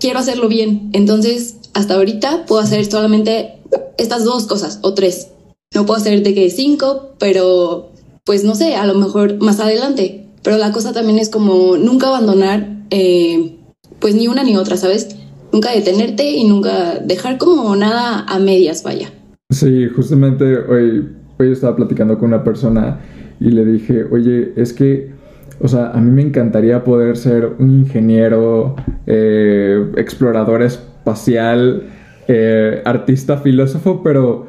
[0.00, 0.90] quiero hacerlo bien.
[0.92, 3.60] Entonces, hasta ahorita puedo hacer solamente
[3.98, 5.28] estas dos cosas o tres.
[5.74, 7.90] No puedo hacer de que cinco, pero
[8.24, 10.26] pues no sé, a lo mejor más adelante.
[10.42, 13.56] Pero la cosa también es como nunca abandonar eh,
[13.98, 15.16] pues ni una ni otra, ¿sabes?
[15.52, 19.10] Nunca detenerte y nunca dejar como nada a medias, vaya.
[19.50, 23.00] Sí, justamente hoy, hoy estaba platicando con una persona
[23.40, 25.13] y le dije, oye, es que
[25.60, 31.84] o sea, a mí me encantaría poder ser un ingeniero, eh, explorador espacial,
[32.28, 34.46] eh, artista, filósofo, pero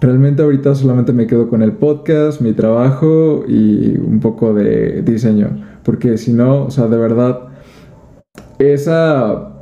[0.00, 5.64] realmente ahorita solamente me quedo con el podcast, mi trabajo y un poco de diseño.
[5.84, 7.48] Porque si no, o sea, de verdad,
[8.58, 9.52] esa,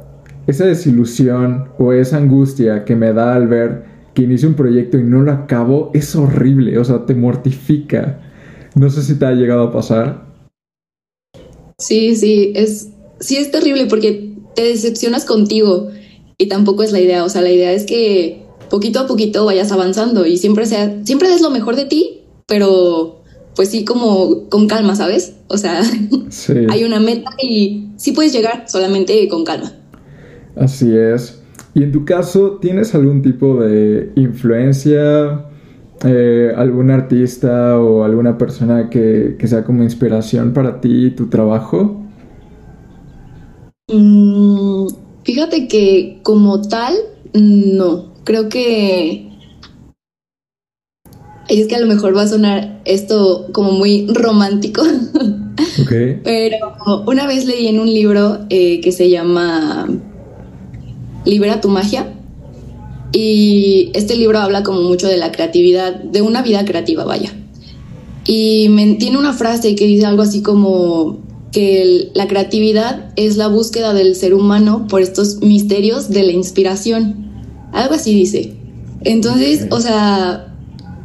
[0.47, 5.05] esa desilusión o esa angustia que me da al ver que inicio un proyecto y
[5.05, 8.21] no lo acabo es horrible, o sea, te mortifica.
[8.75, 10.26] No sé si te ha llegado a pasar.
[11.79, 12.89] Sí, sí, es,
[13.21, 15.91] sí es terrible porque te decepcionas contigo
[16.39, 17.25] y tampoco es la idea.
[17.25, 21.29] O sea, la idea es que poquito a poquito vayas avanzando y siempre sea, siempre
[21.29, 23.23] des lo mejor de ti, pero
[23.55, 25.37] pues sí como con calma, ¿sabes?
[25.49, 25.83] O sea,
[26.71, 29.73] hay una meta y sí puedes llegar solamente con calma.
[30.57, 31.43] Así es.
[31.75, 35.47] Y en tu caso, ¿tienes algún tipo de influencia,
[36.07, 42.03] eh, algún artista o alguna persona que, sea como inspiración para ti y tu trabajo?
[43.93, 44.87] Mm,
[45.25, 46.95] fíjate que como tal,
[47.35, 48.15] no.
[48.25, 49.27] Creo que
[51.49, 54.83] es que a lo mejor va a sonar esto como muy romántico.
[56.25, 56.57] Pero
[57.07, 59.87] una vez leí en un libro eh, que se llama
[61.25, 62.13] Libera tu magia.
[63.19, 67.33] Y este libro habla como mucho de la creatividad, de una vida creativa, vaya.
[68.27, 73.95] Y tiene una frase que dice algo así como que la creatividad es la búsqueda
[73.95, 77.33] del ser humano por estos misterios de la inspiración.
[77.73, 78.53] Algo así dice.
[79.01, 80.55] Entonces, o sea,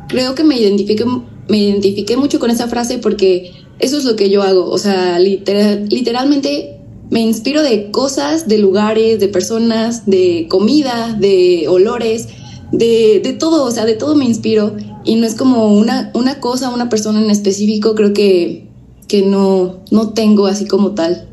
[0.09, 1.05] creo que me identifique,
[1.47, 4.69] me identifiqué mucho con esa frase porque eso es lo que yo hago.
[4.69, 6.80] O sea, literalmente
[7.11, 12.29] me inspiro de cosas, de lugares, de personas, de comida, de olores,
[12.71, 14.77] de, de todo, o sea, de todo me inspiro.
[15.03, 18.69] Y no es como una, una cosa, una persona en específico, creo que,
[19.09, 21.27] que no, no tengo así como tal.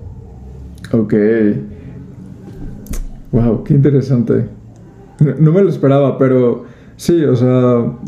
[0.92, 1.14] Ok.
[3.30, 4.48] Wow, qué interesante.
[5.38, 6.64] No me lo esperaba, pero
[6.96, 7.98] sí, o sea,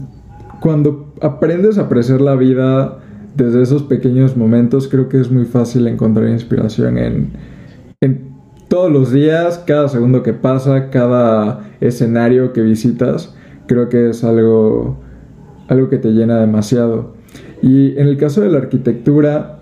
[0.60, 2.98] cuando aprendes a apreciar la vida
[3.36, 7.30] desde esos pequeños momentos, creo que es muy fácil encontrar inspiración en,
[8.02, 8.34] en
[8.68, 13.34] todos los días, cada segundo que pasa, cada escenario que visitas.
[13.66, 14.96] Creo que es algo,
[15.68, 17.14] algo que te llena demasiado.
[17.62, 19.60] Y en el caso de la arquitectura,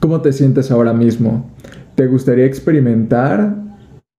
[0.00, 1.50] ¿cómo te sientes ahora mismo?
[1.94, 3.56] ¿Te gustaría experimentar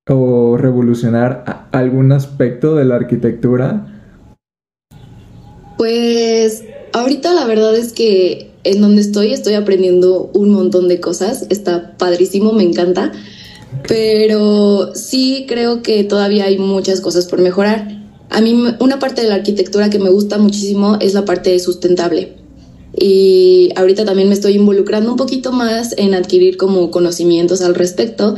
[0.09, 4.03] o revolucionar algún aspecto de la arquitectura?
[5.77, 11.45] Pues ahorita la verdad es que en donde estoy estoy aprendiendo un montón de cosas,
[11.49, 13.11] está padrísimo, me encanta,
[13.87, 17.97] pero sí creo que todavía hay muchas cosas por mejorar.
[18.29, 22.33] A mí una parte de la arquitectura que me gusta muchísimo es la parte sustentable.
[22.99, 28.35] Y ahorita también me estoy involucrando un poquito más en adquirir como conocimientos al respecto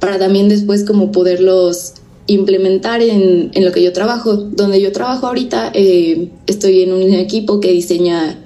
[0.00, 1.94] para también después como poderlos
[2.26, 4.36] implementar en, en, lo que yo trabajo.
[4.36, 8.38] Donde yo trabajo ahorita, eh, estoy en un equipo que diseña,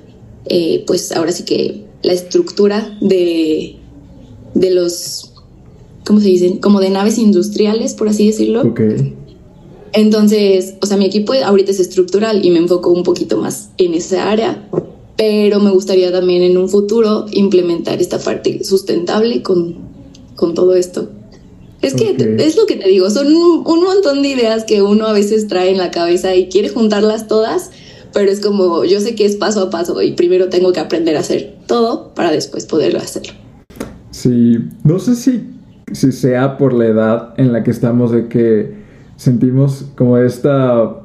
[0.47, 3.76] eh, pues ahora sí que la estructura de,
[4.55, 5.32] de los,
[6.05, 6.59] ¿cómo se dicen?
[6.59, 8.62] Como de naves industriales, por así decirlo.
[8.62, 9.14] Okay.
[9.93, 13.95] Entonces, o sea, mi equipo ahorita es estructural y me enfoco un poquito más en
[13.95, 14.68] esa área,
[15.16, 19.76] pero me gustaría también en un futuro implementar esta parte sustentable con,
[20.34, 21.09] con todo esto.
[21.82, 25.12] Es que es lo que te digo, son un, montón de ideas que uno a
[25.12, 27.70] veces trae en la cabeza y quiere juntarlas todas,
[28.12, 31.16] pero es como yo sé que es paso a paso y primero tengo que aprender
[31.16, 33.22] a hacer todo para después poderlo hacer.
[34.10, 35.50] Sí, no sé si,
[35.92, 38.74] si sea por la edad en la que estamos de que
[39.16, 40.98] sentimos como esta...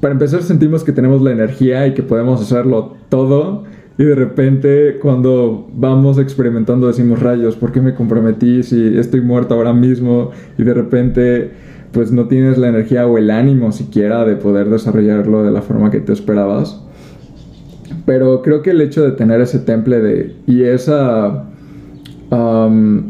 [0.00, 3.64] Para empezar sentimos que tenemos la energía y que podemos hacerlo todo
[3.98, 9.54] y de repente cuando vamos experimentando decimos rayos, ¿por qué me comprometí si estoy muerto
[9.54, 10.32] ahora mismo?
[10.58, 11.50] Y de repente
[11.92, 15.90] pues no tienes la energía o el ánimo siquiera de poder desarrollarlo de la forma
[15.90, 16.82] que te esperabas.
[18.04, 21.46] Pero creo que el hecho de tener ese temple de y esa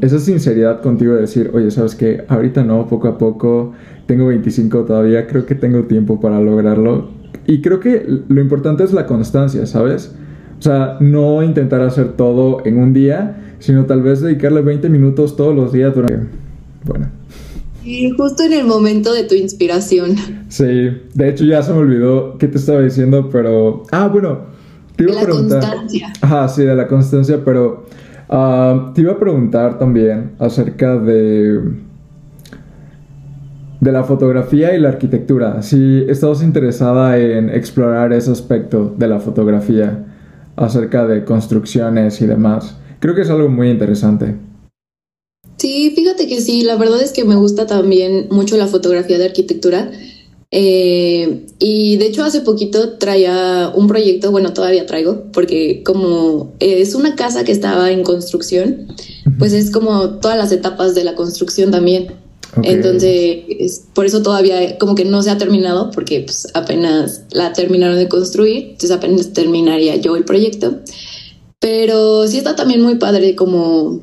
[0.02, 3.72] esa sinceridad contigo de decir, oye, sabes que ahorita no, poco a poco,
[4.06, 7.08] tengo 25 todavía, creo que tengo tiempo para lograrlo.
[7.46, 10.14] Y creo que lo importante es la constancia, ¿sabes?
[10.58, 15.36] O sea, no intentar hacer todo en un día, sino tal vez dedicarle 20 minutos
[15.36, 16.26] todos los días durante...
[16.84, 17.08] Bueno.
[18.16, 20.16] Justo en el momento de tu inspiración.
[20.48, 23.84] Sí, de hecho ya se me olvidó qué te estaba diciendo, pero...
[23.92, 24.40] Ah, bueno,
[24.96, 25.62] te iba a preguntar...
[25.62, 26.12] La constancia.
[26.20, 27.86] Ajá, sí, de la constancia, pero
[28.28, 31.60] uh, te iba a preguntar también acerca de...
[33.78, 39.20] De la fotografía y la arquitectura, si estabas interesada en explorar ese aspecto de la
[39.20, 40.06] fotografía
[40.56, 42.78] acerca de construcciones y demás.
[43.00, 44.34] Creo que es algo muy interesante.
[45.66, 49.24] Sí, fíjate que sí, la verdad es que me gusta también mucho la fotografía de
[49.24, 49.90] arquitectura.
[50.52, 56.94] Eh, y de hecho hace poquito traía un proyecto, bueno, todavía traigo, porque como es
[56.94, 58.86] una casa que estaba en construcción,
[59.40, 62.12] pues es como todas las etapas de la construcción también.
[62.62, 67.96] Entonces, por eso todavía como que no se ha terminado, porque pues, apenas la terminaron
[67.96, 70.78] de construir, entonces apenas terminaría yo el proyecto.
[71.58, 74.00] Pero sí está también muy padre como,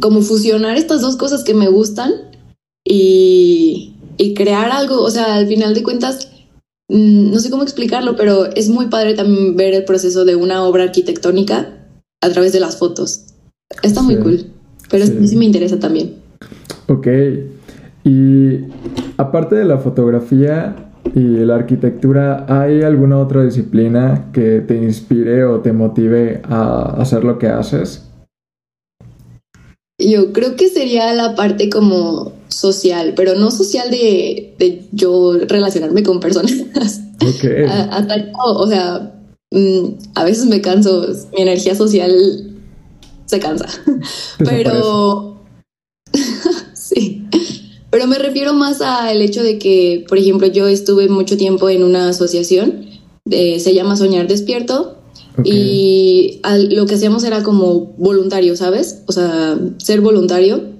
[0.00, 2.12] como fusionar estas dos cosas que me gustan
[2.84, 6.30] y, y crear algo, o sea, al final de cuentas,
[6.88, 10.64] mm, no sé cómo explicarlo, pero es muy padre también ver el proceso de una
[10.64, 11.78] obra arquitectónica
[12.20, 13.26] a través de las fotos.
[13.82, 14.46] Está muy cool,
[14.90, 15.28] pero sí.
[15.28, 16.16] sí me interesa también.
[16.88, 17.08] Ok,
[18.04, 18.60] y
[19.16, 20.76] aparte de la fotografía
[21.14, 27.24] y la arquitectura, ¿hay alguna otra disciplina que te inspire o te motive a hacer
[27.24, 28.10] lo que haces?
[30.04, 36.20] Yo creo que sería la parte como social, pero no social de, yo relacionarme con
[36.20, 36.52] personas,
[38.44, 39.14] o sea,
[39.50, 39.84] mm,
[40.14, 42.54] a veces me canso, mi energía social
[43.26, 43.66] se cansa.
[44.38, 45.40] Pero
[46.74, 47.26] sí.
[47.90, 51.84] Pero me refiero más al hecho de que, por ejemplo, yo estuve mucho tiempo en
[51.84, 52.86] una asociación,
[53.30, 54.98] se llama Soñar Despierto,
[55.42, 59.02] y lo que hacíamos era como voluntario, ¿sabes?
[59.06, 60.74] O sea, ser voluntario.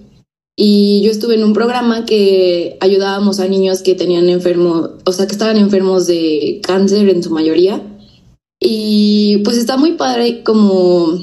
[0.56, 5.26] Y yo estuve en un programa que ayudábamos a niños que tenían enfermos, o sea,
[5.26, 7.82] que estaban enfermos de cáncer en su mayoría.
[8.60, 11.18] Y pues está muy padre como,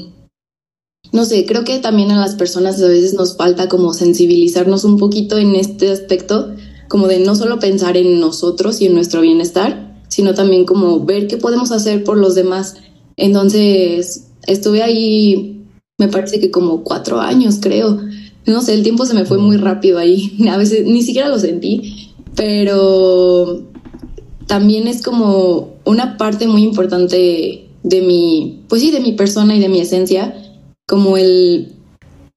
[1.12, 4.98] no sé, creo que también a las personas a veces nos falta como sensibilizarnos un
[4.98, 6.54] poquito en este aspecto,
[6.88, 11.26] como de no solo pensar en nosotros y en nuestro bienestar, sino también como ver
[11.26, 12.76] qué podemos hacer por los demás.
[13.22, 15.64] Entonces, estuve ahí,
[15.96, 18.00] me parece que como cuatro años, creo.
[18.46, 20.36] No sé, el tiempo se me fue muy rápido ahí.
[20.50, 23.62] A veces ni siquiera lo sentí, pero
[24.48, 29.60] también es como una parte muy importante de mi, pues sí, de mi persona y
[29.60, 30.34] de mi esencia,
[30.88, 31.76] como el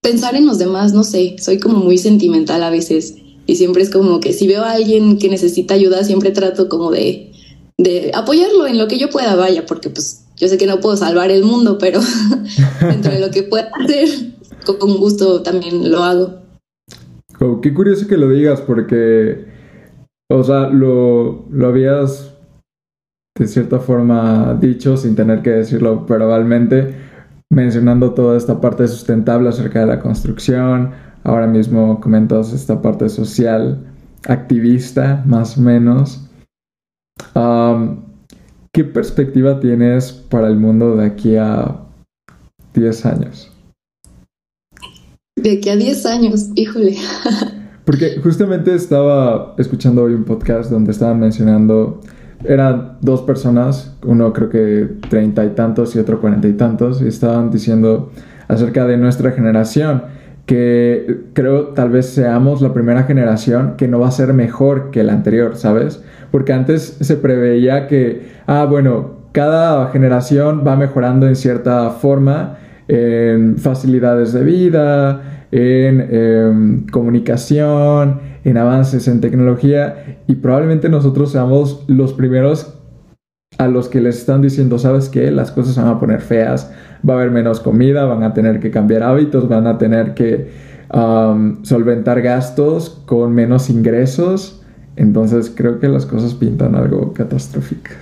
[0.01, 3.15] pensar en los demás, no sé, soy como muy sentimental a veces
[3.47, 6.91] y siempre es como que si veo a alguien que necesita ayuda, siempre trato como
[6.91, 7.31] de,
[7.79, 10.97] de apoyarlo en lo que yo pueda, vaya, porque pues yo sé que no puedo
[10.97, 11.99] salvar el mundo, pero
[12.81, 14.07] dentro de lo que pueda hacer,
[14.79, 16.41] con gusto también lo hago.
[17.39, 19.45] Oh, qué curioso que lo digas, porque,
[20.29, 22.35] o sea, lo, lo habías
[23.37, 26.95] de cierta forma dicho sin tener que decirlo verbalmente,
[27.51, 30.91] mencionando toda esta parte sustentable acerca de la construcción.
[31.23, 33.85] Ahora mismo comentas esta parte social,
[34.27, 36.29] activista, más o menos.
[38.75, 41.79] ¿Qué perspectiva tienes para el mundo de aquí a
[42.73, 43.49] 10 años?
[45.41, 46.97] De aquí a 10 años, híjole.
[47.85, 52.01] Porque justamente estaba escuchando hoy un podcast donde estaban mencionando,
[52.43, 57.07] eran dos personas, uno creo que treinta y tantos y otro cuarenta y tantos, y
[57.07, 58.11] estaban diciendo
[58.49, 60.03] acerca de nuestra generación,
[60.45, 65.03] que creo tal vez seamos la primera generación que no va a ser mejor que
[65.03, 66.03] la anterior, ¿sabes?
[66.35, 72.57] porque antes se preveía que, ah, bueno, cada generación va mejorando en cierta forma
[72.89, 81.85] en facilidades de vida, en em, comunicación, en avances en tecnología y probablemente nosotros seamos
[81.87, 82.79] los primeros
[83.57, 85.31] a los que les están diciendo, ¿sabes qué?
[85.31, 86.69] Las cosas van a poner feas,
[87.07, 90.65] va a haber menos comida, van a tener que cambiar hábitos, van a tener que
[91.63, 94.61] solventar gastos con menos ingresos
[94.95, 97.97] entonces creo que las cosas pintan algo catastróficas.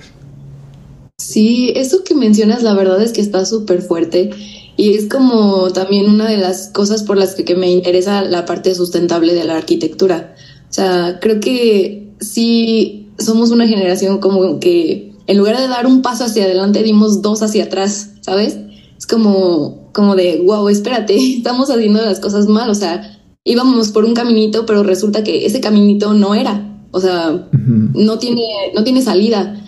[1.18, 4.30] Sí, eso que mencionas la verdad es que está súper fuerte
[4.76, 8.74] y es como también una de las cosas por las que, me interesa la parte
[8.74, 10.34] sustentable de la arquitectura.
[10.68, 16.02] O sea, creo que sí somos una generación como que en lugar de dar un
[16.02, 18.58] paso hacia adelante dimos dos hacia atrás, ¿sabes?
[18.98, 24.04] Es como, como de, wow, espérate, estamos haciendo las cosas mal, o sea, íbamos por
[24.04, 26.70] un caminito, pero resulta que ese caminito no era.
[26.90, 29.60] O sea, no, tiene, no tiene salida.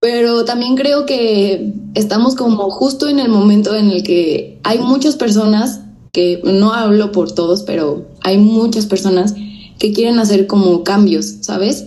[0.00, 5.16] Pero también creo que estamos como justo en el momento en el que hay muchas
[5.16, 5.80] personas,
[6.12, 9.34] que no hablo por todos, pero hay muchas personas
[9.78, 11.86] que quieren hacer como cambios, ¿sabes?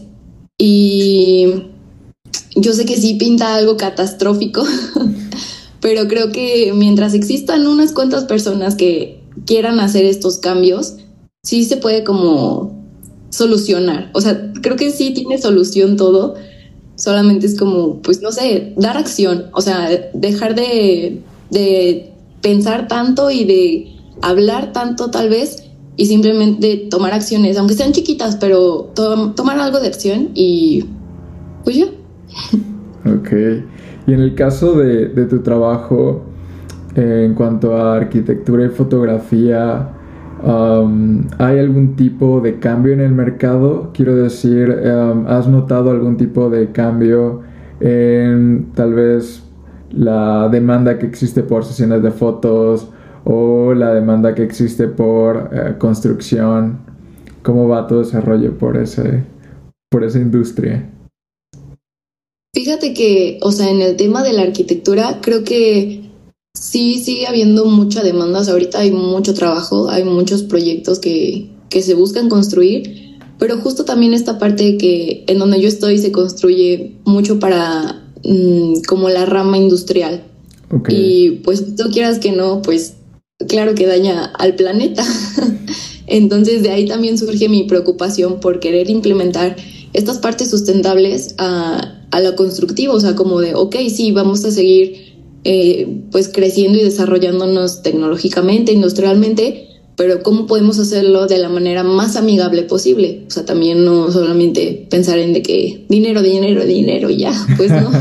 [0.57, 1.47] Y
[2.55, 4.63] yo sé que sí pinta algo catastrófico,
[5.86, 10.96] pero creo que mientras existan unas cuantas personas que quieran hacer estos cambios,
[11.44, 12.84] sí se puede como
[13.30, 14.10] solucionar.
[14.16, 16.34] O sea, creo que sí tiene solución todo.
[16.96, 19.52] Solamente es como, pues no sé, dar acción.
[19.54, 21.22] O sea, dejar de,
[22.42, 25.66] pensar tanto y de hablar tanto tal vez
[25.98, 30.84] y simplemente tomar acciones, aunque sean chiquitas, pero tomar algo de acción y
[31.64, 31.86] pues ya.
[33.06, 33.75] Ok.
[34.08, 36.24] Y en el caso de, tu trabajo,
[36.95, 39.89] en cuanto a arquitectura y fotografía,
[40.43, 43.91] ¿Hay algún tipo de cambio en el mercado?
[43.93, 44.70] Quiero decir,
[45.28, 47.41] ¿has notado algún tipo de cambio
[47.80, 49.43] en tal vez
[49.91, 52.91] la demanda que existe por sesiones de fotos
[53.24, 56.80] o la demanda que existe por eh, construcción?
[57.41, 59.24] ¿Cómo va todo ese rollo por, ese,
[59.89, 60.95] por esa industria?
[62.56, 66.06] Fíjate que, o sea, en el tema de la arquitectura, creo que
[66.56, 68.41] Sí, sigue habiendo mucha demanda.
[68.49, 74.14] ahorita hay mucho trabajo, hay muchos proyectos que, que se buscan construir, pero justo también
[74.14, 79.58] esta parte que en donde yo estoy se construye mucho para mm, como la rama
[79.58, 80.24] industrial.
[80.89, 82.95] Y pues tú quieras que no, pues
[83.47, 85.06] claro que daña al planeta.
[86.08, 89.56] Entonces de ahí también surge mi preocupación por querer implementar
[89.96, 94.52] estas partes sustentables a, a lo constructivo, o sea, como de, ok, sí, vamos a
[94.52, 95.16] seguir
[95.48, 102.16] eh, pues creciendo y desarrollándonos tecnológicamente, industrialmente, pero cómo podemos hacerlo de la manera más
[102.16, 103.26] amigable posible.
[103.28, 107.91] O sea, también no solamente pensar en de que dinero, dinero, dinero, ya, pues no.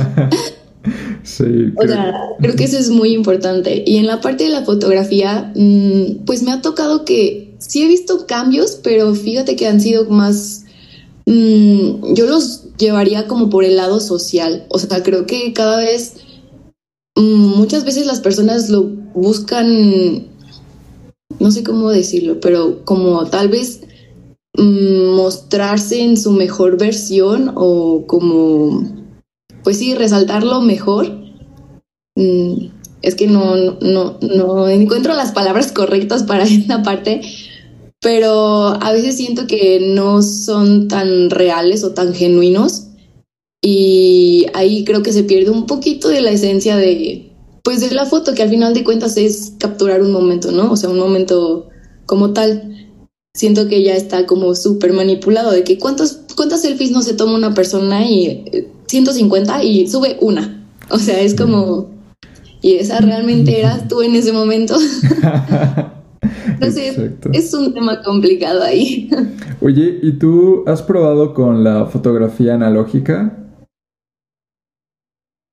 [1.22, 1.44] sí.
[1.76, 3.84] O sea, creo que eso es muy importante.
[3.86, 7.88] Y en la parte de la fotografía, mm, pues me ha tocado que sí he
[7.88, 10.63] visto cambios, pero fíjate que han sido más...
[11.26, 14.66] Mm, yo los llevaría como por el lado social.
[14.68, 16.24] O sea, creo que cada vez
[17.16, 20.26] Mm, muchas veces las personas lo buscan,
[21.38, 23.82] no sé cómo decirlo, pero como tal vez
[24.58, 28.82] mm, mostrarse en su mejor versión o como,
[29.62, 31.22] pues sí, resaltarlo mejor.
[33.02, 37.20] Es que no, no, no encuentro las palabras correctas para esta parte,
[38.04, 42.88] pero a veces siento que no son tan reales o tan genuinos
[43.62, 47.32] y ahí creo que se pierde un poquito de la esencia de,
[47.62, 50.70] pues de la foto, que al final de cuentas es capturar un momento, ¿no?
[50.70, 51.70] O sea, un momento
[52.04, 52.90] como tal.
[53.32, 57.34] Siento que ya está como súper manipulado de que cuántos, cuántas selfies no se toma
[57.34, 60.68] una persona y 150 eh, y sube una.
[60.90, 61.88] O sea, es como,
[62.60, 64.76] y esa realmente eras tú en ese momento.
[66.54, 66.96] Entonces,
[67.32, 69.10] es un tema complicado ahí.
[69.60, 73.38] Oye, ¿y tú has probado con la fotografía analógica?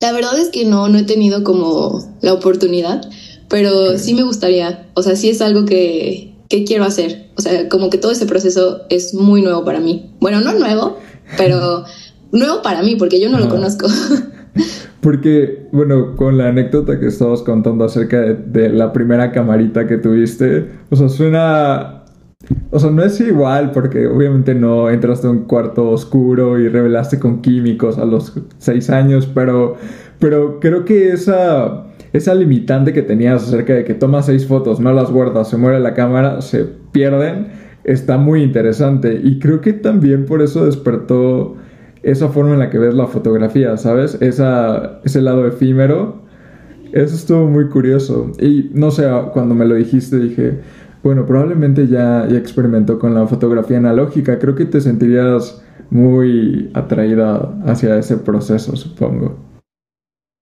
[0.01, 3.01] La verdad es que no, no he tenido como la oportunidad,
[3.49, 7.29] pero sí me gustaría, o sea, sí es algo que, que quiero hacer.
[7.37, 10.11] O sea, como que todo ese proceso es muy nuevo para mí.
[10.19, 10.97] Bueno, no nuevo,
[11.37, 11.85] pero
[12.31, 13.87] nuevo para mí, porque yo no lo conozco.
[15.01, 20.67] Porque, bueno, con la anécdota que estabas contando acerca de, la primera camarita que tuviste,
[20.89, 22.01] o sea, suena
[22.71, 27.19] o sea, no es igual porque obviamente no entraste a un cuarto oscuro y revelaste
[27.19, 29.75] con químicos a los seis años, pero,
[30.19, 34.93] pero creo que esa, esa limitante que tenías acerca de que tomas seis fotos, no
[34.93, 37.47] las guardas, se muere la cámara, se pierden,
[37.83, 39.19] está muy interesante.
[39.23, 41.55] Y creo que también por eso despertó
[42.03, 44.17] esa forma en la que ves la fotografía, ¿sabes?
[44.21, 46.21] Esa, ese lado efímero.
[46.93, 48.31] Eso estuvo muy curioso.
[48.39, 50.59] Y no sé, cuando me lo dijiste dije
[51.03, 54.37] bueno, probablemente ya, ya experimentó con la fotografía analógica.
[54.37, 59.35] Creo que te sentirías muy atraída hacia ese proceso, supongo.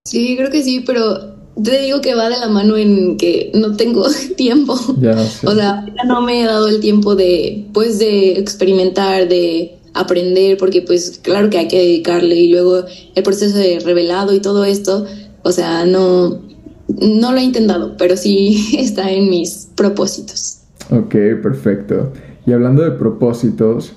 [0.06, 3.78] Sí, creo que sí, pero te digo que va de la mano en que no
[3.78, 4.06] tengo
[4.38, 4.76] tiempo.
[5.00, 10.58] Ya, O sea, no me he dado el tiempo de, pues, de experimentar, de aprender,
[10.58, 12.84] porque pues claro que hay que dedicarle y luego
[13.16, 15.06] el proceso de revelado y todo esto,
[15.44, 16.42] o sea, no,
[16.88, 20.62] no lo he intentado, pero sí está en mis propósitos.
[20.92, 22.12] Ok, perfecto.
[22.46, 23.94] Y hablando de propósitos,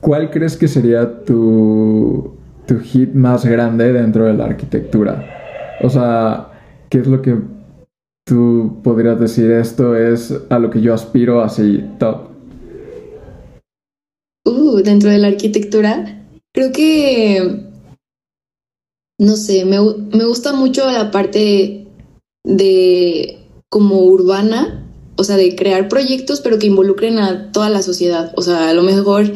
[0.00, 2.34] ¿cuál crees que sería tu,
[2.66, 5.26] tu hit más grande dentro de la arquitectura?
[5.82, 6.48] O sea,
[6.90, 7.36] ¿qué es lo que
[8.24, 12.29] tú podrías decir esto es a lo que yo aspiro así, top?
[14.82, 17.66] Dentro de la arquitectura, creo que,
[19.18, 21.86] no sé, me, me gusta mucho la parte
[22.44, 28.32] de como urbana, o sea, de crear proyectos, pero que involucren a toda la sociedad.
[28.36, 29.30] O sea, a lo mejor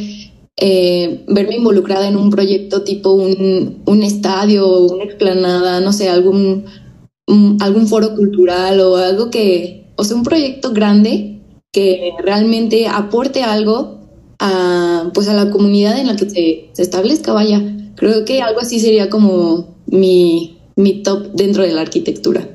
[0.57, 6.65] eh, verme involucrada en un proyecto tipo un, un estadio, una explanada, no sé, algún,
[7.61, 11.41] algún foro cultural o algo que, o sea, un proyecto grande
[11.73, 13.94] que realmente aporte algo
[14.45, 17.63] a, pues a la comunidad en la que se, se establezca, vaya.
[17.97, 22.47] Creo que algo así sería como mi, mi top dentro de la arquitectura.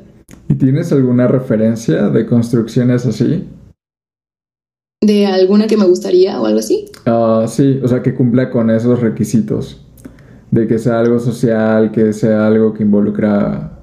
[0.48, 3.44] ¿Y tienes alguna referencia de construcciones así?
[5.02, 6.86] ¿De alguna que me gustaría o algo así?
[7.06, 9.82] Ah, sí, o sea, que cumpla con esos requisitos.
[10.52, 13.80] De que sea algo social, que sea algo que involucra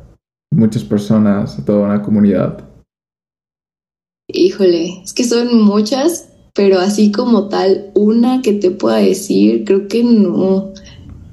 [0.52, 2.68] muchas personas, a toda una comunidad.
[4.28, 9.86] Híjole, es que son muchas, pero así como tal, una que te pueda decir, creo
[9.88, 10.72] que no,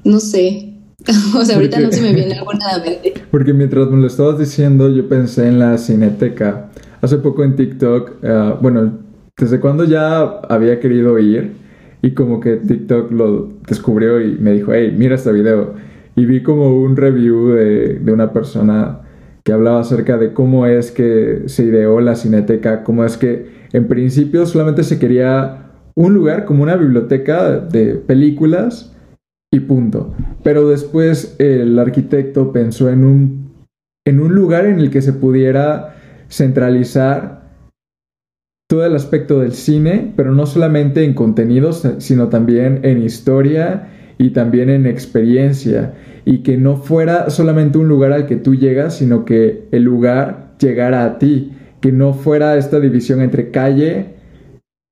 [0.04, 0.74] no sé.
[1.36, 2.84] o sea, ahorita no se me viene algo nada.
[3.30, 6.70] Porque mientras me lo estabas diciendo, yo pensé en la cineteca.
[7.00, 8.98] Hace poco en TikTok, uh, bueno,
[9.36, 11.52] desde cuando ya había querido ir
[12.02, 15.74] y como que TikTok lo descubrió y me dijo, hey, mira este video.
[16.16, 19.00] Y vi como un review de, de una persona
[19.42, 23.88] que hablaba acerca de cómo es que se ideó la cineteca, cómo es que en
[23.88, 28.96] principio solamente se quería un lugar como una biblioteca de películas
[29.52, 30.14] y punto.
[30.44, 33.52] Pero después el arquitecto pensó en un,
[34.06, 35.96] en un lugar en el que se pudiera
[36.28, 37.42] centralizar
[38.68, 44.30] todo el aspecto del cine, pero no solamente en contenidos, sino también en historia y
[44.30, 45.94] también en experiencia
[46.24, 50.54] y que no fuera solamente un lugar al que tú llegas, sino que el lugar
[50.60, 51.52] llegara a ti,
[51.84, 54.14] que no fuera esta división entre calle,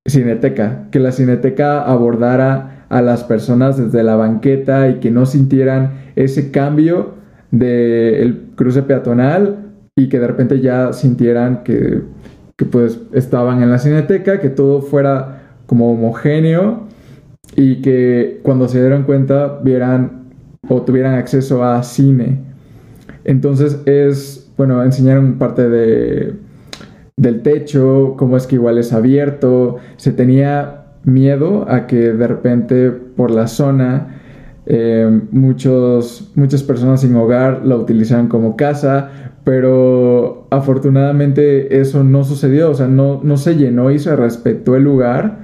[0.07, 5.93] cineteca, que la cineteca abordara a las personas desde la banqueta y que no sintieran
[6.17, 7.15] ese cambio
[7.51, 12.03] del cruce peatonal y que de repente ya sintieran que,
[12.71, 16.89] pues estaban en la cineteca, que todo fuera como homogéneo
[17.57, 20.25] y que cuando se dieron cuenta vieran
[20.69, 22.41] o tuvieran acceso a cine.
[23.25, 26.42] Entonces es, bueno, enseñaron parte de,
[27.17, 32.91] del techo, cómo es que igual es abierto, se tenía miedo a que de repente
[32.91, 34.21] por la zona
[34.67, 39.11] eh, muchos, muchas personas sin hogar la utilizaran como casa,
[39.45, 44.85] pero afortunadamente eso no sucedió, o sea, no, no se llenó y se respetó el
[44.85, 45.39] lugar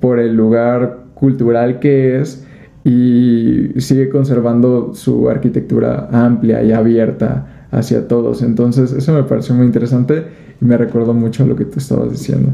[0.00, 2.46] por el lugar cultural que es
[2.84, 8.42] y sigue conservando su arquitectura amplia y abierta hacia todos.
[8.42, 10.24] Entonces, eso me pareció muy interesante
[10.60, 12.52] me recordó mucho lo que tú estabas diciendo.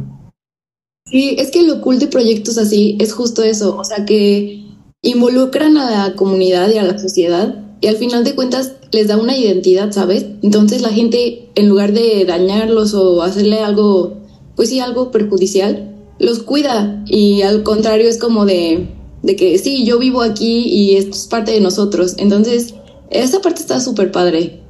[1.07, 4.65] Sí, es que lo cool de proyectos así es justo eso, o sea, que
[5.03, 9.19] involucran a la comunidad y a la sociedad y al final de cuentas les da
[9.19, 10.25] una identidad, ¿sabes?
[10.43, 14.23] Entonces la gente, en lugar de dañarlos o hacerle algo,
[14.57, 18.89] pues sí, algo perjudicial, los cuida y al contrario es como de,
[19.23, 22.15] de que sí, yo vivo aquí y esto es parte de nosotros.
[22.19, 22.75] Entonces,
[23.11, 24.61] esa parte está súper padre.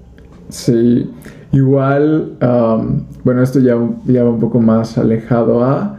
[0.48, 1.06] Sí,
[1.54, 2.36] igual,
[3.24, 3.76] bueno, esto ya,
[4.06, 5.98] ya va un poco más alejado a,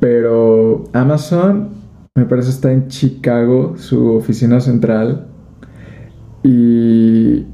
[0.00, 1.68] pero Amazon
[2.14, 5.28] me parece está en Chicago, su oficina central,
[6.42, 7.46] y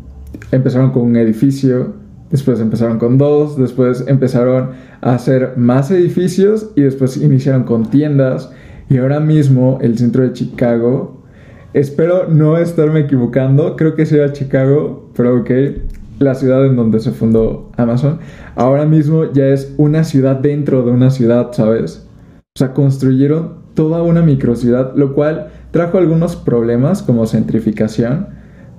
[0.50, 1.94] empezaron con un edificio,
[2.30, 4.70] después empezaron con dos, después empezaron
[5.02, 8.50] a hacer más edificios y después iniciaron con tiendas
[8.88, 11.22] y ahora mismo el centro de Chicago,
[11.74, 15.50] espero no estarme equivocando, creo que sea Chicago, pero ok,
[16.24, 18.18] la ciudad en donde se fundó Amazon,
[18.56, 22.08] ahora mismo ya es una ciudad dentro de una ciudad, ¿sabes?
[22.56, 28.28] O sea, construyeron toda una microciudad, lo cual trajo algunos problemas como centrificación,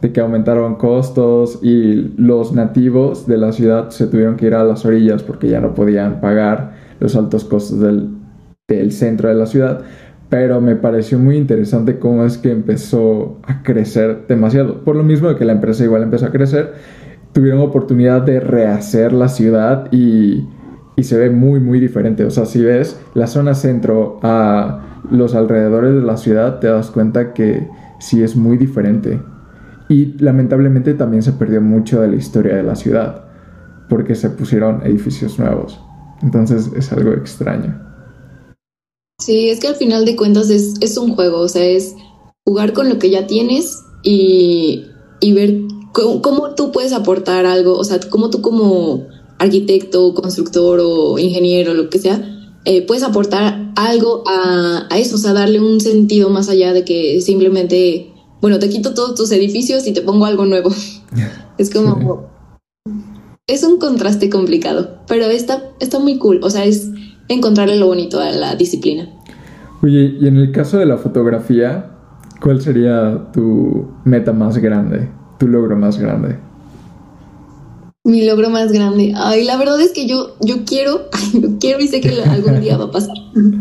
[0.01, 4.63] de que aumentaron costos y los nativos de la ciudad se tuvieron que ir a
[4.63, 8.09] las orillas porque ya no podían pagar los altos costos del,
[8.67, 9.81] del centro de la ciudad.
[10.29, 14.83] Pero me pareció muy interesante cómo es que empezó a crecer demasiado.
[14.83, 16.73] Por lo mismo de que la empresa igual empezó a crecer,
[17.35, 20.47] tuvieron oportunidad de rehacer la ciudad y,
[20.95, 22.23] y se ve muy, muy diferente.
[22.23, 26.91] O sea, si ves la zona centro a los alrededores de la ciudad, te das
[26.91, 27.67] cuenta que
[27.99, 29.21] sí es muy diferente.
[29.89, 33.25] Y lamentablemente también se perdió mucho de la historia de la ciudad,
[33.89, 35.77] porque se pusieron edificios nuevos.
[36.21, 37.81] Entonces es algo extraño.
[39.19, 41.97] Sí, es que al final de cuentas es, un juego, o sea, es
[42.45, 44.85] jugar con lo que ya tienes y,
[45.21, 45.64] ver
[46.21, 49.07] cómo, tú puedes aportar algo, o sea, cómo tú como
[49.39, 52.21] arquitecto, constructor o ingeniero, lo que sea,
[52.65, 56.83] eh, puedes aportar algo a, a, eso, o sea, darle un sentido más allá de
[56.83, 58.11] que simplemente
[58.45, 60.69] bueno, te quito todos tus edificios y te pongo algo nuevo.
[61.57, 62.29] es como...
[63.47, 66.41] Es un contraste complicado, pero está, está muy cool.
[66.43, 66.91] O sea, es
[67.27, 69.09] encontrarle lo bonito a la disciplina.
[69.81, 71.91] Oye, y en el caso de la fotografía,
[72.39, 75.09] ¿cuál sería tu meta más grande?
[75.39, 76.37] Tu logro más grande.
[78.03, 79.13] Mi logro más grande.
[79.15, 82.77] Ay, la verdad es que yo, yo quiero, yo quiero y sé que algún día
[82.77, 83.15] va a pasar.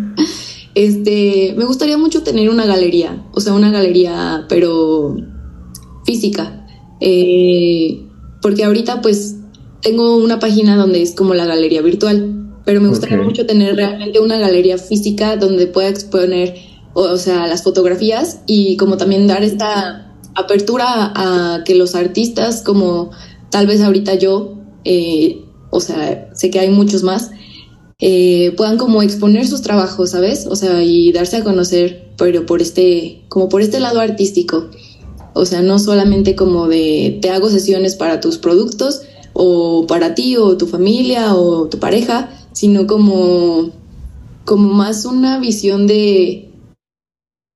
[0.77, 5.15] Este, me gustaría mucho tener una galería, o sea, una galería, pero
[6.05, 6.67] física.
[7.01, 8.09] Eh,
[8.43, 9.37] porque ahorita pues
[9.83, 14.19] tengo una página donde es como la galería virtual, pero me gustaría mucho tener realmente
[14.21, 16.55] una galería física donde pueda exponer,
[16.95, 23.11] o, sea, las fotografías y como también dar esta apertura a que los artistas, como
[23.51, 24.55] tal vez ahorita yo,
[24.85, 27.31] eh, o sea, sé que hay muchos más,
[28.01, 30.47] eh, puedan como exponer sus trabajos, ¿sabes?
[30.47, 34.69] O sea, y darse a conocer, pero por este, como por este lado artístico.
[35.33, 40.37] O sea, no solamente como de te hago sesiones para tus productos o para ti
[40.37, 43.71] o tu familia o tu pareja, sino como,
[44.45, 46.51] como más una visión de,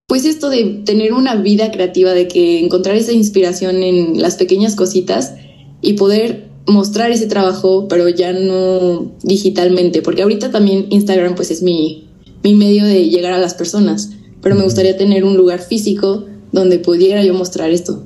[0.08, 4.74] pues esto de tener una vida creativa, de que encontrar esa inspiración en las pequeñas
[4.74, 5.34] cositas
[5.82, 11.62] y poder mostrar ese trabajo, pero ya no digitalmente, porque ahorita también Instagram pues es
[11.62, 12.08] mi,
[12.42, 16.78] mi medio de llegar a las personas, pero me gustaría tener un lugar físico donde
[16.78, 18.02] pudiera yo mostrar esto.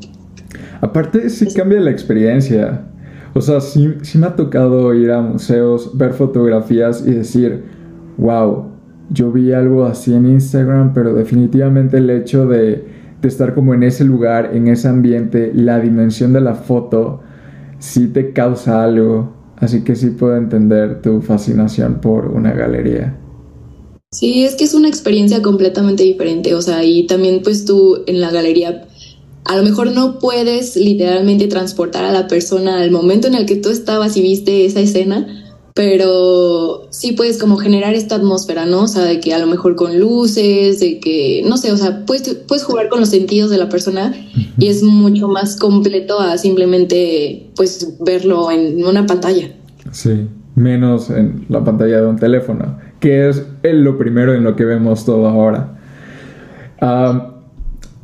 [0.80, 2.84] Aparte sí cambia la experiencia.
[3.32, 7.62] O sea, sí, sí me ha tocado ir a museos, ver fotografías y decir,
[8.18, 8.71] wow,
[9.12, 14.04] yo vi algo así en Instagram, pero definitivamente el hecho de, estar como en ese
[14.04, 17.20] lugar, en ese ambiente, la dimensión de la foto
[17.78, 19.32] sí te causa algo.
[19.56, 23.16] Así que sí puedo entender tu fascinación por una galería.
[24.10, 28.20] Sí, es que es una experiencia completamente diferente, o sea, y también pues tú en
[28.20, 28.88] la galería
[29.44, 33.56] a lo mejor no puedes literalmente transportar a la persona al momento en el que
[33.56, 35.41] tú estabas y viste esa escena,
[35.74, 38.82] pero sí puedes como generar esta atmósfera, ¿no?
[38.82, 42.04] O sea, de que a lo mejor con luces, de que, no sé, o sea,
[42.04, 44.12] puedes, puedes jugar con los sentidos de la persona
[44.58, 49.50] y es mucho más completo a simplemente, pues, verlo en una pantalla.
[49.92, 54.64] Sí, menos en la pantalla de un teléfono, que es lo primero en lo que
[54.64, 55.78] vemos todo ahora.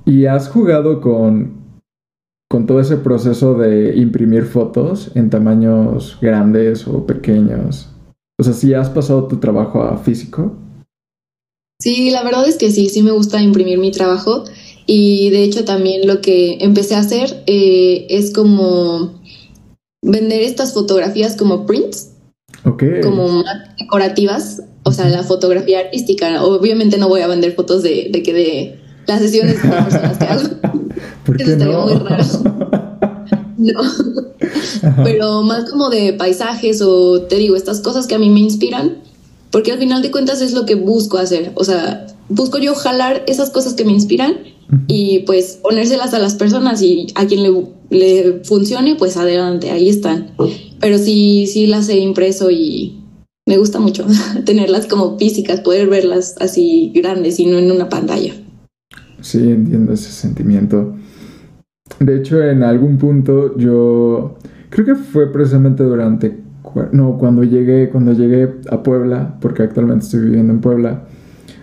[0.06, 1.57] ¿Y has jugado con,
[2.51, 7.88] con todo ese proceso de imprimir fotos en tamaños grandes o pequeños?
[8.40, 10.57] O sea, ¿sí has pasado tu trabajo a físico?
[11.80, 14.44] Sí, la verdad es que sí, sí me gusta imprimir mi trabajo
[14.86, 19.20] y de hecho también lo que empecé a hacer eh, es como
[20.03, 22.12] vender estas fotografías como prints,
[23.03, 26.42] como más decorativas, o sea, la fotografía artística.
[26.42, 30.24] Obviamente no voy a vender fotos de, de que de las sesiones de personas que
[30.24, 30.88] hago.
[31.24, 32.24] ¿Por Eso estaría muy raro.
[33.59, 33.80] No.
[35.03, 38.99] Pero más como de paisajes o te digo, estas cosas que a mí me inspiran,
[39.51, 41.51] porque al final de cuentas es lo que busco hacer.
[41.57, 44.36] O sea, busco yo jalar esas cosas que me inspiran
[44.86, 47.53] y pues ponérselas a las personas y a quien le,
[47.90, 50.30] le funcione, pues adelante, ahí están.
[50.78, 53.01] Pero sí, sí las he impreso y
[53.46, 54.07] me gusta mucho
[54.44, 58.34] tenerlas como físicas, poder verlas así grandes y no en una pantalla.
[59.20, 60.94] Sí, entiendo ese sentimiento.
[62.00, 64.36] De hecho, en algún punto yo
[64.70, 66.48] creo que fue precisamente durante
[66.92, 71.04] no, cuando llegué, cuando llegué a Puebla, porque actualmente estoy viviendo en Puebla,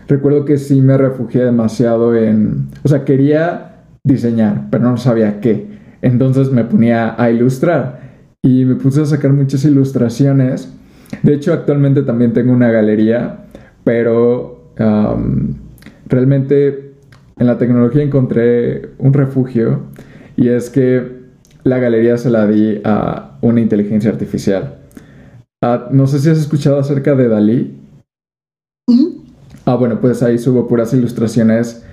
[0.08, 5.68] recuerdo que sí me refugié demasiado en, o sea, quería diseñar, pero no sabía qué.
[6.02, 8.02] Entonces me ponía a ilustrar
[8.42, 10.72] y me puse a sacar muchas ilustraciones.
[11.24, 13.46] De hecho, actualmente también tengo una galería,
[13.84, 14.74] pero
[16.08, 16.85] realmente
[17.38, 19.82] en la tecnología encontré un refugio
[20.38, 21.26] y es que
[21.64, 24.78] la galería se la di a una inteligencia artificial.
[25.62, 27.78] Ah, no sé si has escuchado acerca de Dalí.
[29.66, 31.84] Ah, bueno, pues ahí subo puras ilustraciones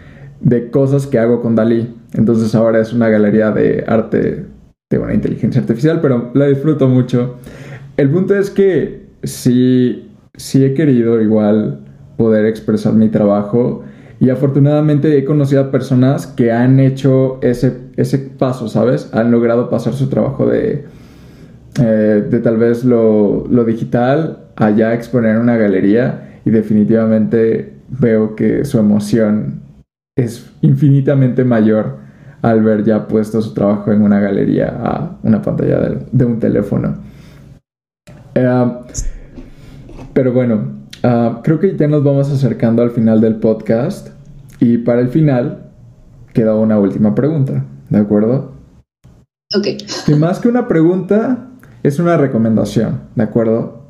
[0.40, 1.94] de cosas que hago con Dalí.
[2.12, 4.46] Entonces ahora es una galería de arte
[4.90, 7.36] de una inteligencia artificial, pero la disfruto mucho.
[7.96, 11.80] El punto es que sí, sí he querido igual
[12.18, 13.84] poder expresar mi trabajo
[14.22, 19.10] y afortunadamente he conocido a personas que han hecho ese, ese paso, ¿sabes?
[19.12, 20.84] Han logrado pasar su trabajo de,
[21.80, 28.36] eh, de tal vez lo, lo digital allá exponer en una galería y definitivamente veo
[28.36, 29.62] que su emoción
[30.16, 31.96] es infinitamente mayor
[32.42, 35.80] al ver ya puesto su trabajo en una galería a una pantalla
[36.12, 36.94] de, un teléfono.
[38.36, 38.72] Eh,
[40.12, 44.08] pero bueno, uh, creo que ya nos vamos acercando al final del podcast
[44.60, 45.70] y para el final
[46.32, 48.52] queda una última pregunta, ¿de acuerdo?
[49.56, 49.66] Ok.
[50.08, 51.48] Y más que una pregunta,
[51.82, 53.80] es una recomendación, ¿de acuerdo?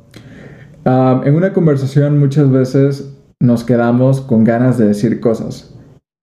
[0.85, 5.73] en una conversación muchas veces nos quedamos con ganas de decir cosas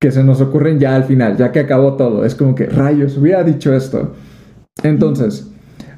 [0.01, 2.24] que se nos ocurren ya al final, ya que acabó todo.
[2.24, 4.14] Es como que, rayos, hubiera dicho esto.
[4.82, 5.51] Entonces,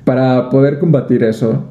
[0.04, 1.64] para poder combatir eso,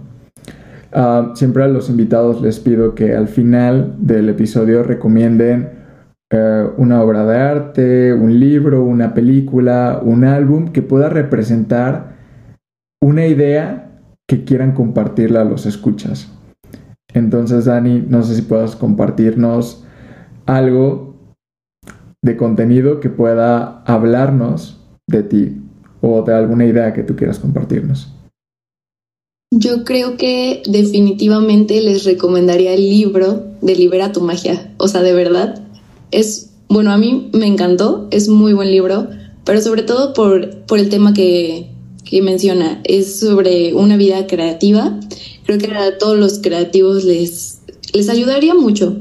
[1.35, 5.69] siempre a los invitados les pido que al final del episodio recomienden
[6.31, 12.15] eh, una obra de arte, un libro, una película, un álbum que pueda representar
[13.01, 16.31] una idea que quieran compartirle a los escuchas.
[17.13, 19.85] Entonces, Dani, no sé si puedas compartirnos
[20.45, 21.35] algo
[22.23, 25.61] de contenido que pueda hablarnos de ti
[25.99, 28.20] o de alguna idea que tú quieras compartirnos.
[29.51, 34.73] Yo creo que definitivamente les recomendaría el libro de Libera tu magia.
[34.77, 35.63] O sea, de verdad,
[36.11, 39.09] es, bueno, a mí me encantó, es muy buen libro,
[39.43, 41.69] pero sobre todo por, por el tema que,
[42.05, 44.97] que menciona, es sobre una vida creativa
[45.45, 47.59] creo que a todos los creativos les,
[47.93, 48.97] les ayudaría mucho,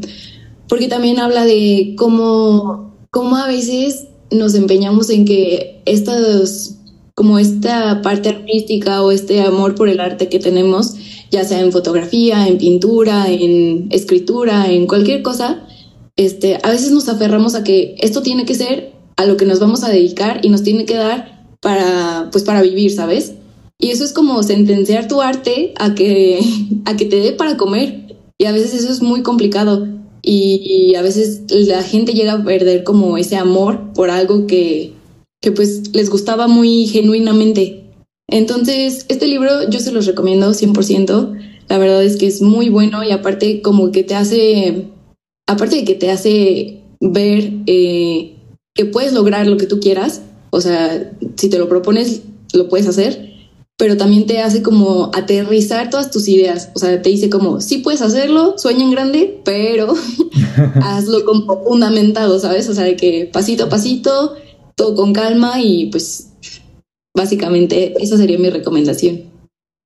[0.69, 6.80] porque también habla de cómo, cómo a veces nos empeñamos en que estas,
[7.15, 10.95] como esta parte artística o este amor por el arte que tenemos,
[11.31, 15.67] ya sea en fotografía, en pintura, en escritura, en cualquier cosa,
[16.17, 19.61] este, a veces nos aferramos a que esto tiene que ser a lo que nos
[19.61, 23.35] vamos a dedicar y nos tiene que dar para, pues, para vivir, ¿sabes?
[23.79, 26.41] Y eso es como sentenciar tu arte a que,
[26.85, 28.17] a que te dé para comer.
[28.39, 29.87] Y a veces eso es muy complicado.
[30.23, 34.93] y, a veces la gente llega a perder como ese amor por algo que,
[35.41, 37.85] que pues les gustaba muy genuinamente.
[38.29, 41.39] Entonces, este libro yo se los recomiendo 100%.
[41.69, 44.87] La verdad es que es muy bueno y aparte como que te hace,
[45.47, 48.37] aparte de que te hace ver eh,
[48.75, 52.23] que puedes lograr lo que tú quieras, o sea, si te lo propones,
[52.53, 53.31] lo puedes hacer,
[53.77, 57.79] pero también te hace como aterrizar todas tus ideas, o sea, te dice como, sí
[57.79, 59.95] puedes hacerlo, sueña en grande, pero
[60.83, 62.69] hazlo como fundamentado, ¿sabes?
[62.69, 64.35] O sea, de que pasito a pasito,
[64.75, 66.33] todo con calma y pues
[67.17, 69.31] básicamente esa sería mi recomendación.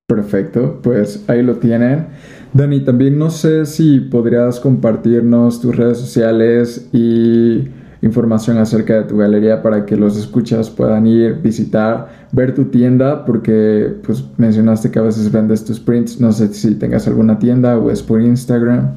[0.07, 2.09] Perfecto, pues ahí lo tienen.
[2.53, 7.68] Dani, también no sé si podrías compartirnos tus redes sociales y
[8.05, 13.24] información acerca de tu galería para que los escuchas puedan ir, visitar, ver tu tienda,
[13.24, 17.78] porque pues mencionaste que a veces vendes tus prints, no sé si tengas alguna tienda
[17.78, 18.93] o es por Instagram.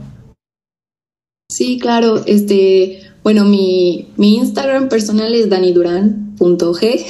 [1.50, 7.06] Sí, claro, este, bueno, mi, mi Instagram personal es daniduran.g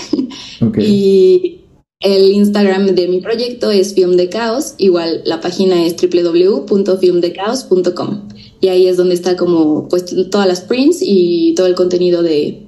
[0.79, 1.61] y
[1.99, 8.27] el Instagram de mi proyecto es Film de Caos, igual la página es www.filmdecaos.com
[8.61, 12.67] y ahí es donde está como pues todas las prints y todo el contenido de,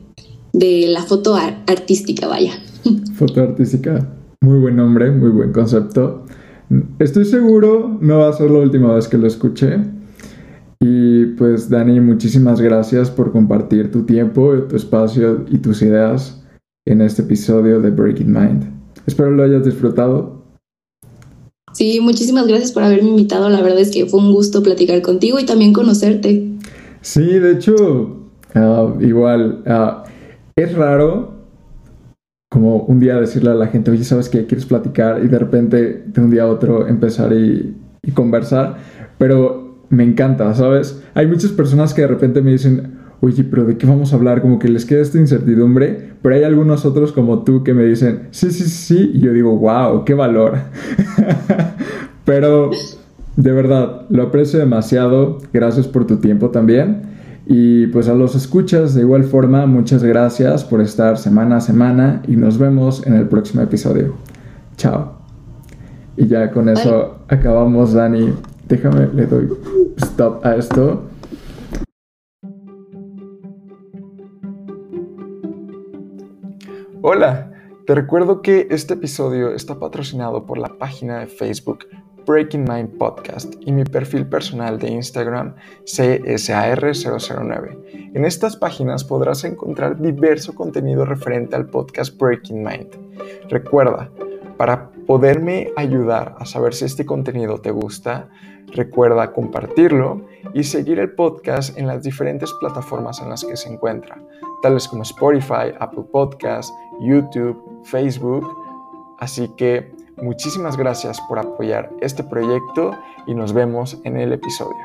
[0.54, 2.54] la foto artística, vaya.
[3.14, 4.12] Foto artística,
[4.42, 6.26] muy buen nombre, muy buen concepto.
[6.98, 9.78] Estoy seguro no va a ser la última vez que lo escuché.
[10.82, 16.44] Y pues Dani, muchísimas gracias por compartir tu tiempo, tu espacio y tus ideas
[16.86, 18.64] en este episodio de Breaking Mind.
[19.06, 20.40] Espero lo hayas disfrutado
[21.74, 23.50] Sí, muchísimas gracias por haberme invitado.
[23.50, 26.52] La verdad es que fue un gusto platicar contigo y también conocerte.
[27.02, 30.04] Sí, de hecho, ah, igual, ah,
[30.56, 31.36] es raro
[32.52, 34.46] como un día decirle a la gente, oye, ¿sabes qué?
[34.48, 35.24] ¿Quieres platicar?
[35.24, 38.78] Y de repente, de un día a otro, empezar y, y conversar.
[39.18, 41.02] Pero me encanta, ¿sabes?
[41.14, 44.42] Hay muchas personas que de repente me dicen, oye, pero ¿de qué vamos a hablar?
[44.42, 48.28] Como que les queda esta incertidumbre, pero hay algunos otros como tú que me dicen,
[48.32, 50.58] sí, sí, sí, y yo digo, wow, qué valor.
[52.26, 52.72] pero
[53.36, 57.04] de verdad, lo aprecio demasiado, gracias por tu tiempo también.
[57.48, 62.22] Y pues a los escuchas, de igual forma, muchas gracias por estar semana a semana
[62.28, 64.14] y nos vemos en el próximo episodio.
[64.78, 65.18] Chao.
[66.16, 68.34] Y ya con eso acabamos, Dani.
[68.70, 69.50] Déjame, le doy
[69.98, 71.02] stop a esto.
[77.02, 77.52] Hola,
[77.88, 81.88] te recuerdo que este episodio está patrocinado por la página de Facebook
[82.28, 85.56] Breaking Mind Podcast y mi perfil personal de Instagram
[85.86, 88.12] CSAR009.
[88.14, 92.90] En estas páginas podrás encontrar diverso contenido referente al podcast Breaking Mind.
[93.50, 94.12] Recuerda,
[94.58, 98.30] para poderme ayudar a saber si este contenido te gusta,
[98.74, 100.22] recuerda compartirlo
[100.54, 104.22] y seguir el podcast en las diferentes plataformas en las que se encuentra,
[104.62, 108.46] tales como Spotify, Apple Podcasts, YouTube, Facebook.
[109.20, 112.98] Así que muchísimas gracias por apoyar este proyecto
[113.28, 114.78] y nos vemos en el episodio.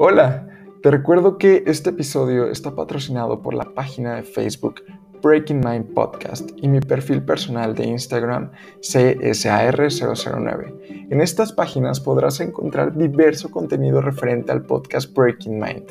[0.00, 0.47] Hola,
[0.88, 4.76] te recuerdo que este episodio está patrocinado por la página de Facebook
[5.22, 11.08] Breaking Mind Podcast y mi perfil personal de Instagram CSAR009.
[11.10, 15.84] En estas páginas podrás encontrar diverso contenido referente al podcast Breaking Mind.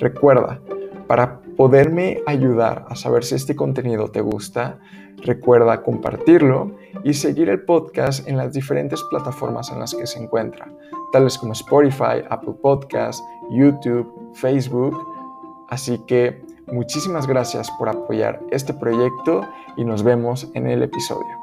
[0.00, 0.60] Recuerda,
[1.06, 4.80] para poderme ayudar a saber si este contenido te gusta,
[5.22, 6.72] recuerda compartirlo
[7.04, 10.70] y seguir el podcast en las diferentes plataformas en las que se encuentra,
[11.12, 14.96] tales como Spotify, Apple Podcasts, YouTube, Facebook.
[15.68, 16.42] Así que
[16.72, 19.46] Muchísimas gracias por apoyar este proyecto
[19.76, 21.41] y nos vemos en el episodio.